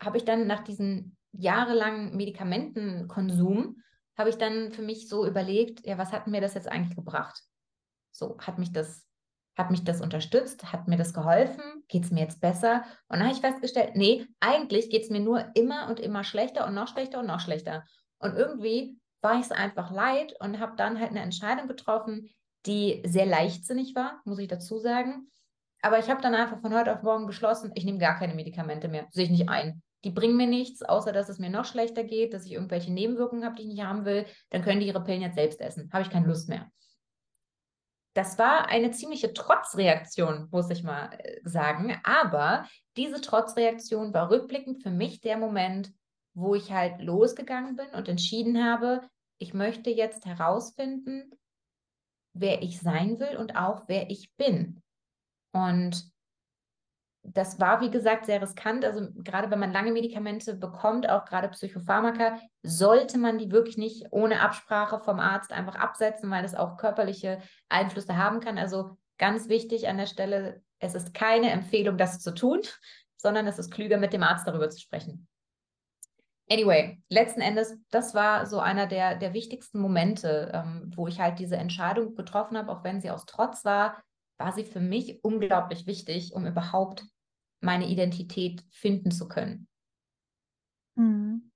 habe 0.00 0.16
ich 0.16 0.24
dann 0.24 0.46
nach 0.46 0.62
diesen 0.62 1.16
jahrelangen 1.32 2.16
Medikamentenkonsum 2.16 3.82
habe 4.20 4.30
ich 4.30 4.38
dann 4.38 4.72
für 4.72 4.82
mich 4.82 5.08
so 5.08 5.26
überlegt, 5.26 5.84
ja, 5.86 5.98
was 5.98 6.12
hat 6.12 6.26
mir 6.26 6.40
das 6.40 6.54
jetzt 6.54 6.68
eigentlich 6.68 6.96
gebracht? 6.96 7.42
So, 8.12 8.38
hat 8.38 8.58
mich 8.58 8.72
das, 8.72 9.06
hat 9.56 9.70
mich 9.70 9.82
das 9.82 10.00
unterstützt? 10.00 10.72
Hat 10.72 10.86
mir 10.86 10.96
das 10.96 11.12
geholfen? 11.12 11.62
Geht 11.88 12.04
es 12.04 12.10
mir 12.10 12.20
jetzt 12.20 12.40
besser? 12.40 12.84
Und 13.08 13.18
dann 13.18 13.24
habe 13.24 13.32
ich 13.32 13.40
festgestellt, 13.40 13.96
nee, 13.96 14.26
eigentlich 14.38 14.90
geht 14.90 15.02
es 15.02 15.10
mir 15.10 15.20
nur 15.20 15.50
immer 15.54 15.88
und 15.88 15.98
immer 15.98 16.22
schlechter 16.22 16.66
und 16.66 16.74
noch 16.74 16.88
schlechter 16.88 17.20
und 17.20 17.26
noch 17.26 17.40
schlechter. 17.40 17.84
Und 18.18 18.36
irgendwie 18.36 19.00
war 19.22 19.34
ich 19.34 19.46
es 19.46 19.52
einfach 19.52 19.90
leid 19.90 20.34
und 20.40 20.60
habe 20.60 20.76
dann 20.76 21.00
halt 21.00 21.10
eine 21.10 21.20
Entscheidung 21.20 21.66
getroffen, 21.66 22.30
die 22.66 23.02
sehr 23.06 23.26
leichtsinnig 23.26 23.94
war, 23.94 24.20
muss 24.24 24.38
ich 24.38 24.48
dazu 24.48 24.78
sagen. 24.78 25.30
Aber 25.82 25.98
ich 25.98 26.10
habe 26.10 26.20
dann 26.20 26.34
einfach 26.34 26.60
von 26.60 26.74
heute 26.74 26.92
auf 26.94 27.02
morgen 27.02 27.26
beschlossen, 27.26 27.72
ich 27.74 27.84
nehme 27.84 27.98
gar 27.98 28.18
keine 28.18 28.34
Medikamente 28.34 28.88
mehr, 28.88 29.06
sehe 29.10 29.24
ich 29.24 29.30
nicht 29.30 29.48
ein. 29.48 29.82
Die 30.04 30.10
bringen 30.10 30.36
mir 30.36 30.46
nichts, 30.46 30.82
außer 30.82 31.12
dass 31.12 31.28
es 31.28 31.38
mir 31.38 31.50
noch 31.50 31.64
schlechter 31.64 32.04
geht, 32.04 32.32
dass 32.32 32.46
ich 32.46 32.52
irgendwelche 32.52 32.92
Nebenwirkungen 32.92 33.44
habe, 33.44 33.56
die 33.56 33.62
ich 33.62 33.68
nicht 33.68 33.84
haben 33.84 34.04
will. 34.04 34.26
Dann 34.50 34.62
können 34.62 34.80
die 34.80 34.86
ihre 34.86 35.04
Pillen 35.04 35.22
jetzt 35.22 35.34
selbst 35.34 35.60
essen. 35.60 35.90
Habe 35.92 36.02
ich 36.02 36.10
keine 36.10 36.26
Lust 36.26 36.48
mehr. 36.48 36.70
Das 38.14 38.38
war 38.38 38.68
eine 38.68 38.90
ziemliche 38.90 39.32
Trotzreaktion, 39.32 40.48
muss 40.50 40.70
ich 40.70 40.82
mal 40.82 41.10
äh, 41.12 41.40
sagen. 41.44 42.00
Aber 42.02 42.66
diese 42.96 43.20
Trotzreaktion 43.20 44.12
war 44.12 44.30
rückblickend 44.30 44.82
für 44.82 44.90
mich 44.90 45.20
der 45.20 45.36
Moment, 45.36 45.92
wo 46.34 46.54
ich 46.54 46.72
halt 46.72 47.00
losgegangen 47.00 47.76
bin 47.76 47.88
und 47.90 48.08
entschieden 48.08 48.64
habe, 48.64 49.02
ich 49.38 49.54
möchte 49.54 49.90
jetzt 49.90 50.26
herausfinden, 50.26 51.30
wer 52.34 52.62
ich 52.62 52.80
sein 52.80 53.18
will 53.20 53.36
und 53.36 53.56
auch 53.56 53.84
wer 53.86 54.10
ich 54.10 54.34
bin. 54.36 54.82
Und 55.52 56.10
das 57.22 57.60
war, 57.60 57.80
wie 57.80 57.90
gesagt, 57.90 58.26
sehr 58.26 58.40
riskant. 58.40 58.84
Also 58.84 59.08
gerade 59.16 59.50
wenn 59.50 59.58
man 59.58 59.72
lange 59.72 59.92
Medikamente 59.92 60.54
bekommt, 60.54 61.08
auch 61.08 61.24
gerade 61.24 61.48
Psychopharmaka, 61.48 62.38
sollte 62.62 63.18
man 63.18 63.38
die 63.38 63.50
wirklich 63.50 63.76
nicht 63.76 64.06
ohne 64.10 64.40
Absprache 64.40 65.00
vom 65.00 65.20
Arzt 65.20 65.52
einfach 65.52 65.76
absetzen, 65.76 66.30
weil 66.30 66.42
das 66.42 66.54
auch 66.54 66.76
körperliche 66.76 67.40
Einflüsse 67.68 68.16
haben 68.16 68.40
kann. 68.40 68.58
Also 68.58 68.96
ganz 69.18 69.48
wichtig 69.48 69.88
an 69.88 69.98
der 69.98 70.06
Stelle, 70.06 70.62
es 70.78 70.94
ist 70.94 71.12
keine 71.12 71.50
Empfehlung, 71.50 71.98
das 71.98 72.20
zu 72.20 72.34
tun, 72.34 72.62
sondern 73.16 73.46
es 73.46 73.58
ist 73.58 73.70
klüger, 73.70 73.98
mit 73.98 74.12
dem 74.12 74.22
Arzt 74.22 74.46
darüber 74.46 74.70
zu 74.70 74.80
sprechen. 74.80 75.28
Anyway, 76.50 77.00
letzten 77.08 77.42
Endes, 77.42 77.76
das 77.90 78.12
war 78.12 78.46
so 78.46 78.58
einer 78.58 78.86
der, 78.88 79.14
der 79.14 79.34
wichtigsten 79.34 79.78
Momente, 79.78 80.50
ähm, 80.52 80.90
wo 80.96 81.06
ich 81.06 81.20
halt 81.20 81.38
diese 81.38 81.56
Entscheidung 81.56 82.16
getroffen 82.16 82.58
habe, 82.58 82.72
auch 82.72 82.82
wenn 82.82 83.00
sie 83.00 83.10
aus 83.10 83.24
Trotz 83.24 83.64
war, 83.64 84.02
war 84.40 84.52
sie 84.52 84.64
für 84.64 84.80
mich 84.80 85.22
unglaublich 85.22 85.86
wichtig, 85.86 86.32
um 86.34 86.46
überhaupt 86.46 87.04
meine 87.60 87.86
Identität 87.88 88.64
finden 88.70 89.10
zu 89.10 89.28
können. 89.28 89.68
Mhm 90.96 91.49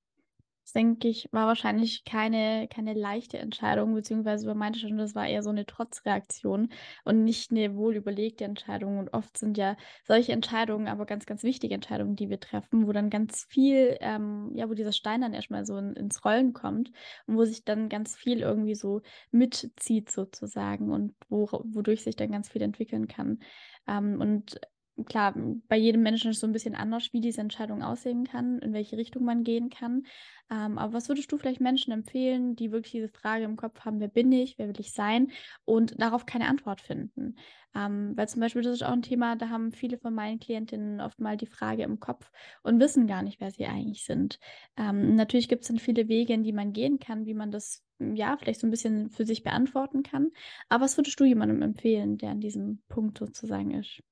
denke 0.72 1.08
ich, 1.08 1.28
war 1.32 1.46
wahrscheinlich 1.46 2.04
keine, 2.04 2.68
keine 2.68 2.94
leichte 2.94 3.38
Entscheidung, 3.38 3.94
beziehungsweise 3.94 4.46
man 4.46 4.58
meinte 4.58 4.78
schon, 4.78 4.96
das 4.96 5.14
war 5.14 5.26
eher 5.26 5.42
so 5.42 5.50
eine 5.50 5.66
Trotzreaktion 5.66 6.70
und 7.04 7.24
nicht 7.24 7.50
eine 7.50 7.76
wohlüberlegte 7.76 8.44
Entscheidung. 8.44 8.98
Und 8.98 9.12
oft 9.12 9.36
sind 9.36 9.58
ja 9.58 9.76
solche 10.04 10.32
Entscheidungen 10.32 10.88
aber 10.88 11.06
ganz, 11.06 11.26
ganz 11.26 11.42
wichtige 11.42 11.74
Entscheidungen, 11.74 12.16
die 12.16 12.30
wir 12.30 12.40
treffen, 12.40 12.86
wo 12.86 12.92
dann 12.92 13.10
ganz 13.10 13.44
viel, 13.48 13.96
ähm, 14.00 14.52
ja, 14.54 14.68
wo 14.68 14.74
dieser 14.74 14.92
Stein 14.92 15.20
dann 15.20 15.34
erstmal 15.34 15.64
so 15.66 15.76
in, 15.76 15.94
ins 15.94 16.24
Rollen 16.24 16.52
kommt 16.52 16.90
und 17.26 17.36
wo 17.36 17.44
sich 17.44 17.64
dann 17.64 17.88
ganz 17.88 18.16
viel 18.16 18.40
irgendwie 18.40 18.74
so 18.74 19.02
mitzieht 19.30 20.10
sozusagen 20.10 20.90
und 20.90 21.14
wo, 21.28 21.46
wodurch 21.64 22.02
sich 22.04 22.16
dann 22.16 22.32
ganz 22.32 22.48
viel 22.48 22.62
entwickeln 22.62 23.08
kann. 23.08 23.40
Ähm, 23.86 24.20
und 24.20 24.60
klar, 25.06 25.34
bei 25.68 25.76
jedem 25.76 26.02
Menschen 26.02 26.30
ist 26.30 26.36
es 26.36 26.40
so 26.40 26.46
ein 26.46 26.52
bisschen 26.52 26.74
anders, 26.74 27.12
wie 27.12 27.20
diese 27.20 27.40
Entscheidung 27.40 27.82
aussehen 27.82 28.24
kann, 28.24 28.58
in 28.60 28.72
welche 28.72 28.96
Richtung 28.96 29.24
man 29.24 29.42
gehen 29.42 29.70
kann. 29.70 30.04
Ähm, 30.50 30.78
aber 30.78 30.92
was 30.92 31.08
würdest 31.08 31.32
du 31.32 31.38
vielleicht 31.38 31.60
Menschen 31.60 31.92
empfehlen, 31.92 32.54
die 32.54 32.70
wirklich 32.70 32.92
diese 32.92 33.08
Frage 33.08 33.44
im 33.44 33.56
Kopf 33.56 33.80
haben, 33.80 34.00
wer 34.00 34.08
bin 34.08 34.30
ich, 34.32 34.58
wer 34.58 34.68
will 34.68 34.78
ich 34.78 34.92
sein 34.92 35.32
und 35.64 36.00
darauf 36.00 36.26
keine 36.26 36.48
Antwort 36.48 36.80
finden? 36.80 37.36
Ähm, 37.74 38.12
weil 38.16 38.28
zum 38.28 38.40
Beispiel, 38.40 38.62
das 38.62 38.74
ist 38.74 38.82
auch 38.84 38.92
ein 38.92 39.02
Thema, 39.02 39.36
da 39.36 39.48
haben 39.48 39.72
viele 39.72 39.98
von 39.98 40.14
meinen 40.14 40.38
Klientinnen 40.38 41.00
oft 41.00 41.18
mal 41.18 41.36
die 41.36 41.46
Frage 41.46 41.82
im 41.82 41.98
Kopf 41.98 42.30
und 42.62 42.78
wissen 42.78 43.06
gar 43.06 43.22
nicht, 43.22 43.40
wer 43.40 43.50
sie 43.50 43.66
eigentlich 43.66 44.04
sind. 44.04 44.38
Ähm, 44.76 45.16
natürlich 45.16 45.48
gibt 45.48 45.62
es 45.62 45.68
dann 45.68 45.78
viele 45.78 46.08
Wege, 46.08 46.34
in 46.34 46.44
die 46.44 46.52
man 46.52 46.72
gehen 46.72 46.98
kann, 46.98 47.26
wie 47.26 47.34
man 47.34 47.50
das 47.50 47.82
ja, 47.98 48.36
vielleicht 48.36 48.60
so 48.60 48.66
ein 48.66 48.70
bisschen 48.70 49.10
für 49.10 49.24
sich 49.24 49.42
beantworten 49.44 50.02
kann. 50.02 50.30
Aber 50.68 50.84
was 50.84 50.96
würdest 50.98 51.18
du 51.20 51.24
jemandem 51.24 51.62
empfehlen, 51.62 52.18
der 52.18 52.30
an 52.30 52.40
diesem 52.40 52.82
Punkt 52.88 53.18
sozusagen 53.18 53.70
ist? 53.72 54.02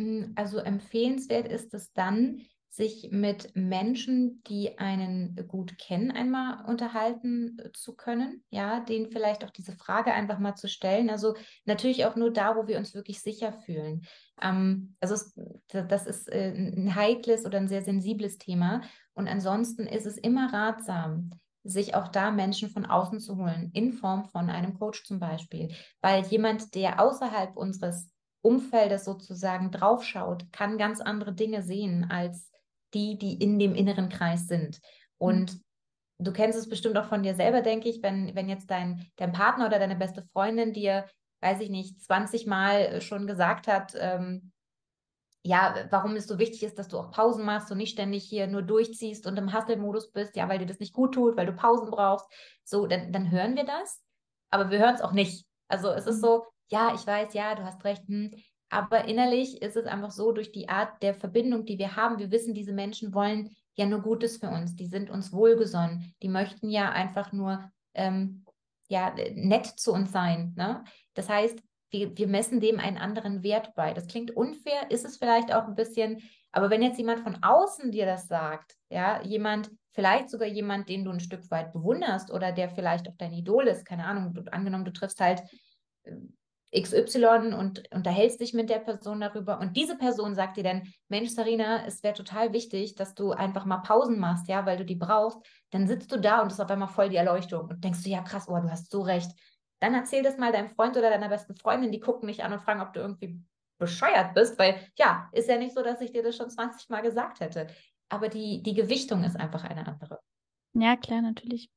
Hm, 0.00 0.32
also 0.34 0.58
empfehlenswert 0.58 1.46
ist 1.46 1.74
es 1.74 1.92
dann, 1.92 2.40
sich 2.72 3.08
mit 3.10 3.56
Menschen, 3.56 4.44
die 4.44 4.78
einen 4.78 5.36
gut 5.48 5.76
kennen, 5.76 6.12
einmal 6.12 6.64
unterhalten 6.66 7.58
äh, 7.58 7.72
zu 7.72 7.96
können, 7.96 8.44
ja, 8.48 8.78
denen 8.78 9.10
vielleicht 9.10 9.44
auch 9.44 9.50
diese 9.50 9.72
Frage 9.72 10.12
einfach 10.12 10.38
mal 10.38 10.54
zu 10.54 10.68
stellen. 10.68 11.10
Also 11.10 11.34
natürlich 11.64 12.04
auch 12.06 12.14
nur 12.14 12.32
da, 12.32 12.56
wo 12.56 12.68
wir 12.68 12.78
uns 12.78 12.94
wirklich 12.94 13.20
sicher 13.20 13.52
fühlen. 13.52 14.02
Ähm, 14.40 14.94
also 15.00 15.14
es, 15.14 15.36
das 15.66 16.06
ist 16.06 16.32
äh, 16.32 16.52
ein 16.54 16.94
heikles 16.94 17.44
oder 17.44 17.58
ein 17.58 17.68
sehr 17.68 17.82
sensibles 17.82 18.38
Thema. 18.38 18.82
Und 19.14 19.26
ansonsten 19.26 19.88
ist 19.88 20.06
es 20.06 20.16
immer 20.16 20.52
ratsam, 20.52 21.30
sich 21.64 21.96
auch 21.96 22.06
da 22.06 22.30
Menschen 22.30 22.70
von 22.70 22.86
außen 22.86 23.18
zu 23.18 23.36
holen, 23.36 23.70
in 23.74 23.92
Form 23.92 24.26
von 24.26 24.48
einem 24.48 24.78
Coach 24.78 25.04
zum 25.04 25.18
Beispiel. 25.18 25.74
Weil 26.00 26.24
jemand, 26.26 26.76
der 26.76 27.00
außerhalb 27.02 27.56
unseres 27.56 28.08
Umfeldes 28.42 29.04
sozusagen 29.04 29.70
draufschaut, 29.70 30.50
kann 30.52 30.78
ganz 30.78 31.00
andere 31.00 31.32
Dinge 31.32 31.62
sehen 31.62 32.06
als 32.10 32.50
die, 32.94 33.18
die 33.18 33.34
in 33.34 33.58
dem 33.58 33.74
inneren 33.74 34.08
Kreis 34.08 34.46
sind. 34.46 34.80
Und 35.18 35.54
mhm. 35.54 36.24
du 36.24 36.32
kennst 36.32 36.58
es 36.58 36.68
bestimmt 36.68 36.96
auch 36.96 37.06
von 37.06 37.22
dir 37.22 37.34
selber, 37.34 37.60
denke 37.60 37.88
ich, 37.88 38.02
wenn, 38.02 38.34
wenn 38.34 38.48
jetzt 38.48 38.70
dein, 38.70 39.06
dein 39.16 39.32
Partner 39.32 39.66
oder 39.66 39.78
deine 39.78 39.96
beste 39.96 40.22
Freundin 40.32 40.72
dir, 40.72 41.06
weiß 41.40 41.60
ich 41.60 41.70
nicht, 41.70 42.02
20 42.02 42.46
Mal 42.46 43.00
schon 43.00 43.26
gesagt 43.26 43.68
hat, 43.68 43.94
ähm, 43.98 44.52
ja, 45.42 45.74
warum 45.90 46.16
es 46.16 46.26
so 46.26 46.38
wichtig 46.38 46.62
ist, 46.62 46.78
dass 46.78 46.88
du 46.88 46.98
auch 46.98 47.12
Pausen 47.12 47.44
machst 47.44 47.70
und 47.70 47.78
nicht 47.78 47.92
ständig 47.92 48.24
hier 48.24 48.46
nur 48.46 48.62
durchziehst 48.62 49.26
und 49.26 49.38
im 49.38 49.54
Hustle-Modus 49.54 50.12
bist, 50.12 50.36
ja, 50.36 50.48
weil 50.48 50.58
dir 50.58 50.66
das 50.66 50.80
nicht 50.80 50.92
gut 50.92 51.14
tut, 51.14 51.36
weil 51.36 51.46
du 51.46 51.54
Pausen 51.54 51.90
brauchst. 51.90 52.26
So, 52.62 52.86
dann, 52.86 53.10
dann 53.12 53.30
hören 53.30 53.56
wir 53.56 53.64
das, 53.64 54.02
aber 54.50 54.70
wir 54.70 54.78
hören 54.78 54.94
es 54.94 55.00
auch 55.00 55.12
nicht. 55.12 55.46
Also 55.68 55.90
es 55.90 56.06
ist 56.06 56.18
mhm. 56.18 56.20
so, 56.20 56.46
ja, 56.70 56.94
ich 56.94 57.06
weiß, 57.06 57.34
ja, 57.34 57.54
du 57.54 57.64
hast 57.64 57.84
recht, 57.84 58.06
hm, 58.06 58.30
aber 58.70 59.04
innerlich 59.06 59.60
ist 59.60 59.76
es 59.76 59.86
einfach 59.86 60.12
so, 60.12 60.32
durch 60.32 60.52
die 60.52 60.68
Art 60.68 61.02
der 61.02 61.14
Verbindung, 61.14 61.66
die 61.66 61.78
wir 61.78 61.96
haben, 61.96 62.18
wir 62.18 62.30
wissen, 62.30 62.54
diese 62.54 62.72
Menschen 62.72 63.12
wollen 63.12 63.50
ja 63.74 63.86
nur 63.86 64.00
Gutes 64.00 64.36
für 64.36 64.48
uns, 64.48 64.76
die 64.76 64.86
sind 64.86 65.10
uns 65.10 65.32
wohlgesonnen, 65.32 66.14
die 66.22 66.28
möchten 66.28 66.70
ja 66.70 66.90
einfach 66.90 67.32
nur 67.32 67.70
ähm, 67.94 68.44
ja, 68.88 69.12
nett 69.34 69.66
zu 69.66 69.92
uns 69.92 70.12
sein. 70.12 70.54
Ne? 70.56 70.84
Das 71.14 71.28
heißt, 71.28 71.60
wir, 71.90 72.16
wir 72.16 72.28
messen 72.28 72.60
dem 72.60 72.78
einen 72.78 72.98
anderen 72.98 73.42
Wert 73.42 73.74
bei. 73.74 73.92
Das 73.92 74.06
klingt 74.06 74.30
unfair, 74.30 74.90
ist 74.90 75.04
es 75.04 75.16
vielleicht 75.16 75.52
auch 75.52 75.66
ein 75.66 75.74
bisschen, 75.74 76.22
aber 76.52 76.70
wenn 76.70 76.82
jetzt 76.82 76.98
jemand 76.98 77.20
von 77.20 77.42
außen 77.42 77.90
dir 77.90 78.06
das 78.06 78.28
sagt, 78.28 78.76
ja, 78.88 79.20
jemand, 79.22 79.70
vielleicht 79.92 80.30
sogar 80.30 80.46
jemand, 80.46 80.88
den 80.88 81.04
du 81.04 81.10
ein 81.10 81.20
Stück 81.20 81.50
weit 81.50 81.72
bewunderst 81.72 82.30
oder 82.30 82.52
der 82.52 82.70
vielleicht 82.70 83.08
auch 83.08 83.16
dein 83.18 83.32
Idol 83.32 83.66
ist, 83.66 83.84
keine 83.84 84.04
Ahnung, 84.04 84.34
du, 84.34 84.42
angenommen, 84.52 84.84
du 84.84 84.92
triffst 84.92 85.20
halt 85.20 85.42
XY 86.72 87.54
und 87.58 87.82
unterhältst 87.92 88.40
dich 88.40 88.54
mit 88.54 88.70
der 88.70 88.78
Person 88.78 89.20
darüber 89.20 89.58
und 89.58 89.76
diese 89.76 89.96
Person 89.96 90.34
sagt 90.34 90.56
dir 90.56 90.62
dann, 90.62 90.92
Mensch, 91.08 91.30
Sarina, 91.30 91.84
es 91.86 92.02
wäre 92.02 92.14
total 92.14 92.52
wichtig, 92.52 92.94
dass 92.94 93.14
du 93.14 93.32
einfach 93.32 93.64
mal 93.64 93.78
Pausen 93.78 94.18
machst, 94.18 94.48
ja, 94.48 94.64
weil 94.66 94.76
du 94.76 94.84
die 94.84 94.94
brauchst, 94.94 95.38
dann 95.70 95.88
sitzt 95.88 96.12
du 96.12 96.18
da 96.18 96.42
und 96.42 96.52
ist 96.52 96.60
auf 96.60 96.70
einmal 96.70 96.88
voll 96.88 97.08
die 97.08 97.16
Erleuchtung 97.16 97.68
und 97.68 97.82
denkst 97.82 98.04
du, 98.04 98.10
ja 98.10 98.22
krass, 98.22 98.48
oh, 98.48 98.58
du 98.60 98.70
hast 98.70 98.90
so 98.90 99.02
recht. 99.02 99.30
Dann 99.80 99.94
erzähl 99.94 100.22
das 100.22 100.38
mal 100.38 100.52
deinem 100.52 100.68
Freund 100.68 100.96
oder 100.96 101.10
deiner 101.10 101.28
besten 101.28 101.56
Freundin, 101.56 101.90
die 101.90 102.00
gucken 102.00 102.28
dich 102.28 102.44
an 102.44 102.52
und 102.52 102.60
fragen, 102.60 102.82
ob 102.82 102.92
du 102.92 103.00
irgendwie 103.00 103.42
bescheuert 103.78 104.34
bist, 104.34 104.58
weil 104.58 104.78
ja, 104.96 105.28
ist 105.32 105.48
ja 105.48 105.56
nicht 105.56 105.74
so, 105.74 105.82
dass 105.82 106.00
ich 106.00 106.12
dir 106.12 106.22
das 106.22 106.36
schon 106.36 106.50
20 106.50 106.88
Mal 106.90 107.00
gesagt 107.00 107.40
hätte. 107.40 107.66
Aber 108.08 108.28
die, 108.28 108.62
die 108.62 108.74
Gewichtung 108.74 109.24
ist 109.24 109.36
einfach 109.36 109.64
eine 109.64 109.86
andere. 109.86 110.20
Ja, 110.74 110.96
klar, 110.96 111.22
natürlich. 111.22 111.70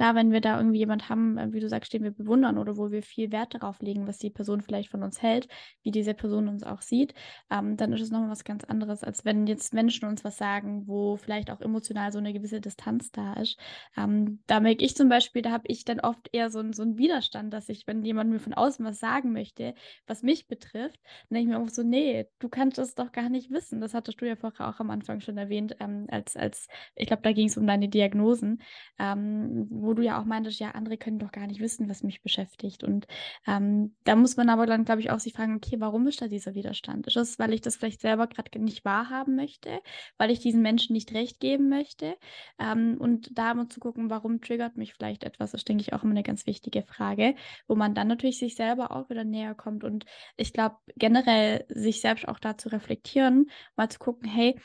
Klar, 0.00 0.14
wenn 0.14 0.32
wir 0.32 0.40
da 0.40 0.56
irgendwie 0.56 0.78
jemand 0.78 1.10
haben, 1.10 1.36
äh, 1.36 1.52
wie 1.52 1.60
du 1.60 1.68
sagst, 1.68 1.92
den 1.92 2.02
wir 2.02 2.10
bewundern 2.10 2.56
oder 2.56 2.78
wo 2.78 2.90
wir 2.90 3.02
viel 3.02 3.32
Wert 3.32 3.52
darauf 3.52 3.82
legen, 3.82 4.06
was 4.06 4.16
die 4.16 4.30
Person 4.30 4.62
vielleicht 4.62 4.88
von 4.88 5.02
uns 5.02 5.20
hält, 5.20 5.46
wie 5.82 5.90
diese 5.90 6.14
Person 6.14 6.48
uns 6.48 6.62
auch 6.62 6.80
sieht, 6.80 7.12
ähm, 7.50 7.76
dann 7.76 7.92
ist 7.92 8.00
es 8.00 8.10
nochmal 8.10 8.30
was 8.30 8.42
ganz 8.44 8.64
anderes, 8.64 9.04
als 9.04 9.26
wenn 9.26 9.46
jetzt 9.46 9.74
Menschen 9.74 10.08
uns 10.08 10.24
was 10.24 10.38
sagen, 10.38 10.86
wo 10.86 11.18
vielleicht 11.18 11.50
auch 11.50 11.60
emotional 11.60 12.12
so 12.12 12.18
eine 12.18 12.32
gewisse 12.32 12.62
Distanz 12.62 13.12
da 13.12 13.34
ist. 13.34 13.58
Ähm, 13.94 14.42
da 14.46 14.60
merke 14.60 14.82
ich 14.86 14.96
zum 14.96 15.10
Beispiel, 15.10 15.42
da 15.42 15.50
habe 15.50 15.64
ich 15.66 15.84
dann 15.84 16.00
oft 16.00 16.30
eher 16.32 16.48
so, 16.48 16.62
so 16.72 16.80
einen 16.82 16.96
Widerstand, 16.96 17.52
dass 17.52 17.68
ich, 17.68 17.86
wenn 17.86 18.02
jemand 18.02 18.30
mir 18.30 18.40
von 18.40 18.54
außen 18.54 18.82
was 18.86 19.00
sagen 19.00 19.32
möchte, 19.32 19.74
was 20.06 20.22
mich 20.22 20.48
betrifft, 20.48 20.98
dann 21.28 21.36
denke 21.36 21.52
ich 21.52 21.58
mir 21.58 21.62
auch 21.62 21.68
so, 21.68 21.82
nee, 21.82 22.26
du 22.38 22.48
kannst 22.48 22.78
es 22.78 22.94
doch 22.94 23.12
gar 23.12 23.28
nicht 23.28 23.50
wissen. 23.50 23.82
Das 23.82 23.92
hattest 23.92 24.18
du 24.22 24.26
ja 24.26 24.36
vorher 24.36 24.70
auch 24.70 24.80
am 24.80 24.88
Anfang 24.88 25.20
schon 25.20 25.36
erwähnt, 25.36 25.76
ähm, 25.78 26.06
als, 26.10 26.36
als, 26.36 26.68
ich 26.94 27.06
glaube, 27.06 27.20
da 27.22 27.32
ging 27.32 27.48
es 27.48 27.58
um 27.58 27.66
deine 27.66 27.90
Diagnosen, 27.90 28.62
ähm, 28.98 29.66
wo 29.68 29.89
wo 29.90 29.94
du 29.94 30.02
ja 30.02 30.20
auch 30.20 30.24
meintest, 30.24 30.60
ja, 30.60 30.70
andere 30.70 30.96
können 30.96 31.18
doch 31.18 31.32
gar 31.32 31.48
nicht 31.48 31.60
wissen, 31.60 31.88
was 31.88 32.04
mich 32.04 32.22
beschäftigt. 32.22 32.84
Und 32.84 33.08
ähm, 33.44 33.96
da 34.04 34.14
muss 34.14 34.36
man 34.36 34.48
aber 34.48 34.64
dann, 34.64 34.84
glaube 34.84 35.00
ich, 35.00 35.10
auch 35.10 35.18
sich 35.18 35.32
fragen, 35.32 35.56
okay, 35.56 35.80
warum 35.80 36.06
ist 36.06 36.22
da 36.22 36.28
dieser 36.28 36.54
Widerstand? 36.54 37.08
Ist 37.08 37.16
es, 37.16 37.40
weil 37.40 37.52
ich 37.52 37.60
das 37.60 37.74
vielleicht 37.74 38.00
selber 38.00 38.28
gerade 38.28 38.56
nicht 38.60 38.84
wahrhaben 38.84 39.34
möchte, 39.34 39.80
weil 40.16 40.30
ich 40.30 40.38
diesen 40.38 40.62
Menschen 40.62 40.92
nicht 40.92 41.12
recht 41.12 41.40
geben 41.40 41.68
möchte? 41.68 42.14
Ähm, 42.60 42.98
und 43.00 43.36
da 43.36 43.52
mal 43.54 43.68
zu 43.68 43.80
gucken, 43.80 44.10
warum 44.10 44.40
triggert 44.40 44.76
mich 44.76 44.94
vielleicht 44.94 45.24
etwas, 45.24 45.54
ist, 45.54 45.68
denke 45.68 45.82
ich, 45.82 45.92
auch 45.92 46.04
immer 46.04 46.12
eine 46.12 46.22
ganz 46.22 46.46
wichtige 46.46 46.84
Frage, 46.84 47.34
wo 47.66 47.74
man 47.74 47.92
dann 47.92 48.06
natürlich 48.06 48.38
sich 48.38 48.54
selber 48.54 48.92
auch 48.92 49.10
wieder 49.10 49.24
näher 49.24 49.56
kommt. 49.56 49.82
Und 49.82 50.04
ich 50.36 50.52
glaube, 50.52 50.76
generell 50.94 51.64
sich 51.68 52.00
selbst 52.00 52.28
auch 52.28 52.38
da 52.38 52.56
zu 52.56 52.68
reflektieren, 52.68 53.50
mal 53.74 53.88
zu 53.88 53.98
gucken, 53.98 54.28
hey, 54.28 54.56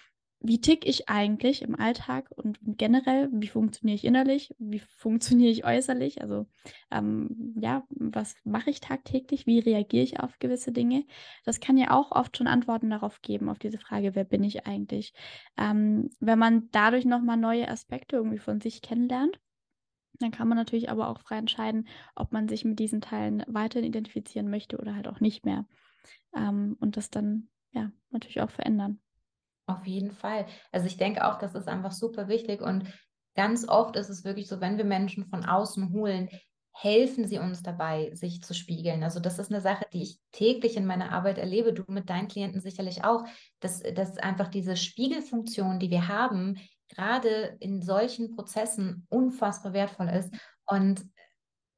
wie 0.47 0.61
tick 0.61 0.85
ich 0.85 1.09
eigentlich 1.09 1.61
im 1.61 1.75
Alltag 1.75 2.29
und, 2.35 2.59
generell, 2.61 3.29
wie 3.31 3.47
funktioniere 3.47 3.95
ich 3.95 4.05
innerlich, 4.05 4.55
wie 4.59 4.79
funktioniere 4.79 5.51
ich 5.51 5.65
äußerlich, 5.65 6.21
also 6.21 6.45
ähm, 6.91 7.55
ja, 7.59 7.83
was 7.89 8.35
mache 8.43 8.69
ich 8.69 8.79
tagtäglich, 8.79 9.45
wie 9.47 9.59
reagiere 9.59 10.03
ich 10.03 10.19
auf 10.19 10.37
gewisse 10.39 10.71
Dinge. 10.71 11.05
Das 11.45 11.59
kann 11.59 11.77
ja 11.77 11.91
auch 11.91 12.11
oft 12.11 12.37
schon 12.37 12.47
Antworten 12.47 12.89
darauf 12.89 13.21
geben, 13.21 13.49
auf 13.49 13.59
diese 13.59 13.79
Frage, 13.79 14.15
wer 14.15 14.23
bin 14.23 14.43
ich 14.43 14.65
eigentlich. 14.65 15.13
Ähm, 15.57 16.09
wenn 16.19 16.39
man 16.39 16.69
dadurch 16.71 17.05
nochmal 17.05 17.37
neue 17.37 17.67
Aspekte 17.67 18.17
irgendwie 18.17 18.39
von 18.39 18.61
sich 18.61 18.81
kennenlernt, 18.81 19.39
dann 20.19 20.31
kann 20.31 20.47
man 20.47 20.57
natürlich 20.57 20.89
aber 20.89 21.09
auch 21.09 21.19
frei 21.19 21.37
entscheiden, 21.37 21.87
ob 22.15 22.31
man 22.31 22.47
sich 22.47 22.65
mit 22.65 22.79
diesen 22.79 23.01
Teilen 23.01 23.43
weiterhin 23.47 23.87
identifizieren 23.87 24.49
möchte 24.49 24.77
oder 24.77 24.95
halt 24.95 25.07
auch 25.07 25.19
nicht 25.19 25.45
mehr. 25.45 25.65
Ähm, 26.35 26.77
und 26.79 26.97
das 26.97 27.09
dann 27.09 27.49
ja 27.71 27.91
natürlich 28.11 28.41
auch 28.41 28.51
verändern. 28.51 28.99
Auf 29.67 29.85
jeden 29.87 30.11
Fall. 30.11 30.45
Also 30.71 30.85
ich 30.87 30.97
denke 30.97 31.25
auch, 31.27 31.39
das 31.39 31.55
ist 31.55 31.67
einfach 31.67 31.91
super 31.91 32.27
wichtig 32.27 32.61
und 32.61 32.85
ganz 33.35 33.67
oft 33.67 33.95
ist 33.95 34.09
es 34.09 34.23
wirklich 34.23 34.47
so, 34.47 34.61
wenn 34.61 34.77
wir 34.77 34.85
Menschen 34.85 35.25
von 35.25 35.45
außen 35.45 35.91
holen, 35.91 36.29
helfen 36.77 37.25
sie 37.25 37.39
uns 37.39 37.63
dabei, 37.63 38.13
sich 38.13 38.43
zu 38.43 38.53
spiegeln. 38.53 39.01
Also 39.03 39.19
das 39.21 39.39
ist 39.39 39.49
eine 39.49 39.61
Sache, 39.61 39.85
die 39.93 40.03
ich 40.03 40.19
täglich 40.33 40.75
in 40.75 40.85
meiner 40.85 41.11
Arbeit 41.13 41.37
erlebe, 41.37 41.71
du 41.73 41.83
mit 41.87 42.09
deinen 42.09 42.27
Klienten 42.27 42.59
sicherlich 42.59 43.03
auch, 43.05 43.23
dass, 43.61 43.81
dass 43.81 44.17
einfach 44.17 44.49
diese 44.49 44.75
Spiegelfunktion, 44.75 45.79
die 45.79 45.89
wir 45.89 46.09
haben, 46.09 46.57
gerade 46.89 47.55
in 47.59 47.81
solchen 47.81 48.35
Prozessen 48.35 49.07
unfassbar 49.09 49.71
wertvoll 49.71 50.09
ist. 50.09 50.33
Und 50.65 51.05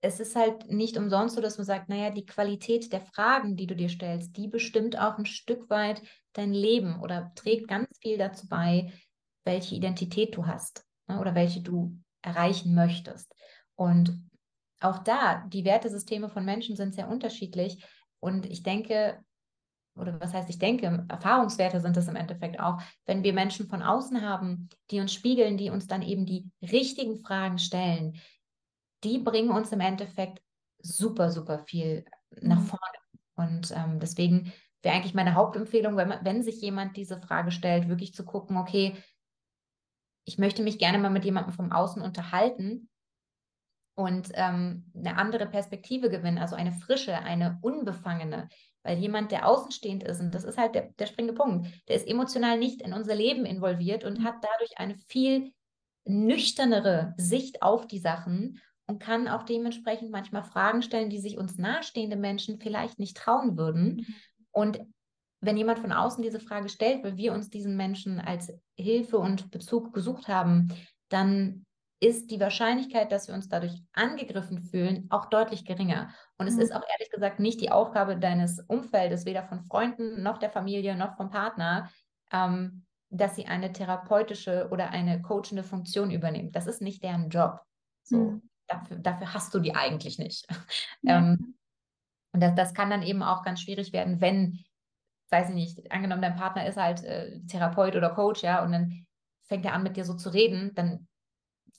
es 0.07 0.21
ist 0.21 0.37
halt 0.37 0.71
nicht 0.71 0.97
umsonst 0.97 1.35
so, 1.35 1.41
dass 1.41 1.57
man 1.57 1.65
sagt, 1.65 1.89
naja, 1.89 2.09
die 2.11 2.25
Qualität 2.25 2.93
der 2.93 3.01
Fragen, 3.01 3.57
die 3.57 3.67
du 3.67 3.75
dir 3.75 3.89
stellst, 3.89 4.37
die 4.37 4.47
bestimmt 4.47 4.97
auch 4.97 5.17
ein 5.17 5.25
Stück 5.25 5.69
weit 5.69 6.01
dein 6.31 6.53
Leben 6.53 7.01
oder 7.01 7.33
trägt 7.35 7.67
ganz 7.67 7.87
viel 7.99 8.17
dazu 8.17 8.47
bei, 8.47 8.93
welche 9.43 9.75
Identität 9.75 10.35
du 10.37 10.47
hast 10.47 10.85
ne, 11.07 11.19
oder 11.19 11.35
welche 11.35 11.61
du 11.61 11.97
erreichen 12.21 12.73
möchtest. 12.73 13.33
Und 13.75 14.29
auch 14.79 14.99
da, 14.99 15.45
die 15.47 15.65
Wertesysteme 15.65 16.29
von 16.29 16.45
Menschen 16.45 16.77
sind 16.77 16.95
sehr 16.95 17.09
unterschiedlich. 17.09 17.83
Und 18.19 18.45
ich 18.45 18.63
denke, 18.63 19.19
oder 19.95 20.19
was 20.21 20.33
heißt, 20.33 20.49
ich 20.49 20.59
denke, 20.59 21.05
Erfahrungswerte 21.09 21.81
sind 21.81 21.97
es 21.97 22.07
im 22.07 22.15
Endeffekt 22.15 22.59
auch, 22.59 22.79
wenn 23.05 23.23
wir 23.23 23.33
Menschen 23.33 23.67
von 23.67 23.81
außen 23.81 24.21
haben, 24.21 24.69
die 24.89 25.01
uns 25.01 25.13
spiegeln, 25.13 25.57
die 25.57 25.69
uns 25.69 25.87
dann 25.87 26.01
eben 26.01 26.25
die 26.25 26.49
richtigen 26.61 27.17
Fragen 27.17 27.59
stellen, 27.59 28.13
die 29.03 29.19
bringen 29.19 29.51
uns 29.51 29.71
im 29.71 29.79
Endeffekt 29.79 30.41
super, 30.79 31.31
super 31.31 31.59
viel 31.59 32.05
nach 32.41 32.59
mhm. 32.59 32.65
vorne. 32.65 32.97
Und 33.35 33.71
ähm, 33.71 33.99
deswegen 33.99 34.53
wäre 34.81 34.95
eigentlich 34.95 35.13
meine 35.13 35.35
Hauptempfehlung, 35.35 35.97
wenn, 35.97 36.09
man, 36.09 36.25
wenn 36.25 36.43
sich 36.43 36.61
jemand 36.61 36.97
diese 36.97 37.19
Frage 37.21 37.51
stellt, 37.51 37.89
wirklich 37.89 38.13
zu 38.13 38.25
gucken, 38.25 38.57
okay, 38.57 38.95
ich 40.25 40.37
möchte 40.37 40.63
mich 40.63 40.79
gerne 40.79 40.97
mal 40.97 41.09
mit 41.09 41.25
jemandem 41.25 41.53
vom 41.53 41.71
Außen 41.71 42.01
unterhalten 42.01 42.89
und 43.95 44.29
ähm, 44.33 44.91
eine 44.95 45.17
andere 45.17 45.47
Perspektive 45.47 46.09
gewinnen, 46.09 46.37
also 46.37 46.55
eine 46.55 46.73
frische, 46.73 47.17
eine 47.17 47.59
unbefangene, 47.61 48.49
weil 48.83 48.97
jemand, 48.99 49.31
der 49.31 49.47
außenstehend 49.47 50.03
ist, 50.03 50.19
und 50.19 50.35
das 50.35 50.43
ist 50.43 50.57
halt 50.57 50.75
der, 50.75 50.89
der 50.99 51.07
springende 51.07 51.33
Punkt, 51.33 51.67
der 51.87 51.95
ist 51.95 52.07
emotional 52.07 52.59
nicht 52.59 52.81
in 52.81 52.93
unser 52.93 53.15
Leben 53.15 53.45
involviert 53.45 54.03
und 54.03 54.19
mhm. 54.19 54.23
hat 54.23 54.35
dadurch 54.41 54.77
eine 54.77 54.95
viel 55.07 55.53
nüchternere 56.05 57.13
Sicht 57.17 57.61
auf 57.61 57.87
die 57.87 57.99
Sachen 57.99 58.61
und 58.87 58.99
kann 58.99 59.27
auch 59.27 59.43
dementsprechend 59.43 60.11
manchmal 60.11 60.43
Fragen 60.43 60.81
stellen, 60.81 61.09
die 61.09 61.19
sich 61.19 61.37
uns 61.37 61.57
nahestehende 61.57 62.15
Menschen 62.15 62.59
vielleicht 62.59 62.99
nicht 62.99 63.17
trauen 63.17 63.57
würden. 63.57 63.97
Mhm. 63.97 64.05
Und 64.51 64.79
wenn 65.41 65.57
jemand 65.57 65.79
von 65.79 65.91
außen 65.91 66.23
diese 66.23 66.39
Frage 66.39 66.69
stellt, 66.69 67.03
weil 67.03 67.17
wir 67.17 67.33
uns 67.33 67.49
diesen 67.49 67.75
Menschen 67.75 68.19
als 68.19 68.51
Hilfe 68.75 69.19
und 69.19 69.51
Bezug 69.51 69.93
gesucht 69.93 70.27
haben, 70.27 70.69
dann 71.09 71.65
ist 71.99 72.31
die 72.31 72.39
Wahrscheinlichkeit, 72.39 73.11
dass 73.11 73.27
wir 73.27 73.35
uns 73.35 73.49
dadurch 73.49 73.81
angegriffen 73.93 74.61
fühlen, 74.61 75.07
auch 75.09 75.25
deutlich 75.25 75.65
geringer. 75.65 76.09
Und 76.37 76.47
es 76.47 76.55
mhm. 76.55 76.61
ist 76.61 76.73
auch 76.73 76.83
ehrlich 76.89 77.11
gesagt 77.11 77.39
nicht 77.39 77.59
die 77.59 77.71
Aufgabe 77.71 78.17
deines 78.17 78.59
Umfeldes, 78.67 79.25
weder 79.25 79.43
von 79.43 79.65
Freunden 79.65 80.23
noch 80.23 80.37
der 80.37 80.51
Familie 80.51 80.95
noch 80.95 81.17
vom 81.17 81.29
Partner, 81.29 81.89
ähm, 82.31 82.85
dass 83.09 83.35
sie 83.35 83.47
eine 83.47 83.73
therapeutische 83.73 84.69
oder 84.71 84.91
eine 84.91 85.21
coachende 85.21 85.63
Funktion 85.63 86.11
übernehmen. 86.11 86.51
Das 86.51 86.67
ist 86.67 86.81
nicht 86.81 87.03
deren 87.03 87.29
Job. 87.29 87.59
So. 88.03 88.17
Mhm 88.17 88.41
dafür, 88.67 88.97
dafür 88.97 89.33
hast 89.33 89.53
du 89.53 89.59
die 89.59 89.75
eigentlich 89.75 90.19
nicht. 90.19 90.47
Ja. 91.03 91.19
Ähm, 91.19 91.55
und 92.33 92.41
das, 92.41 92.55
das 92.55 92.73
kann 92.73 92.89
dann 92.89 93.03
eben 93.03 93.23
auch 93.23 93.43
ganz 93.43 93.61
schwierig 93.61 93.93
werden, 93.93 94.19
wenn, 94.21 94.59
weiß 95.29 95.49
ich 95.49 95.55
nicht, 95.55 95.91
angenommen, 95.91 96.21
dein 96.21 96.35
Partner 96.35 96.67
ist 96.67 96.77
halt 96.77 97.03
äh, 97.03 97.39
Therapeut 97.47 97.95
oder 97.95 98.09
Coach, 98.09 98.43
ja, 98.43 98.63
und 98.63 98.71
dann 98.71 99.05
fängt 99.43 99.65
er 99.65 99.73
an, 99.73 99.83
mit 99.83 99.95
dir 99.95 100.03
so 100.03 100.15
zu 100.15 100.29
reden, 100.29 100.73
dann 100.75 101.07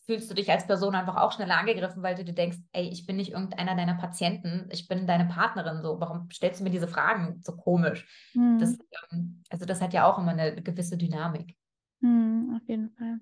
fühlst 0.06 0.30
du 0.30 0.34
dich 0.34 0.50
als 0.50 0.66
Person 0.66 0.94
einfach 0.94 1.16
auch 1.16 1.32
schneller 1.32 1.58
angegriffen, 1.58 2.02
weil 2.02 2.14
du 2.14 2.24
dir 2.24 2.32
denkst, 2.32 2.56
ey, 2.72 2.88
ich 2.88 3.04
bin 3.04 3.16
nicht 3.16 3.32
irgendeiner 3.32 3.76
deiner 3.76 3.94
Patienten, 3.94 4.66
ich 4.70 4.88
bin 4.88 5.06
deine 5.06 5.26
Partnerin, 5.26 5.82
so, 5.82 6.00
warum 6.00 6.30
stellst 6.30 6.60
du 6.60 6.64
mir 6.64 6.70
diese 6.70 6.88
Fragen 6.88 7.42
so 7.42 7.54
komisch? 7.54 8.06
Mhm. 8.34 8.58
Das, 8.58 8.78
ähm, 9.12 9.42
also 9.50 9.66
das 9.66 9.82
hat 9.82 9.92
ja 9.92 10.06
auch 10.10 10.18
immer 10.18 10.30
eine 10.30 10.62
gewisse 10.62 10.96
Dynamik. 10.96 11.54
Mhm, 12.00 12.54
auf 12.56 12.66
jeden 12.68 12.90
Fall. 12.90 13.20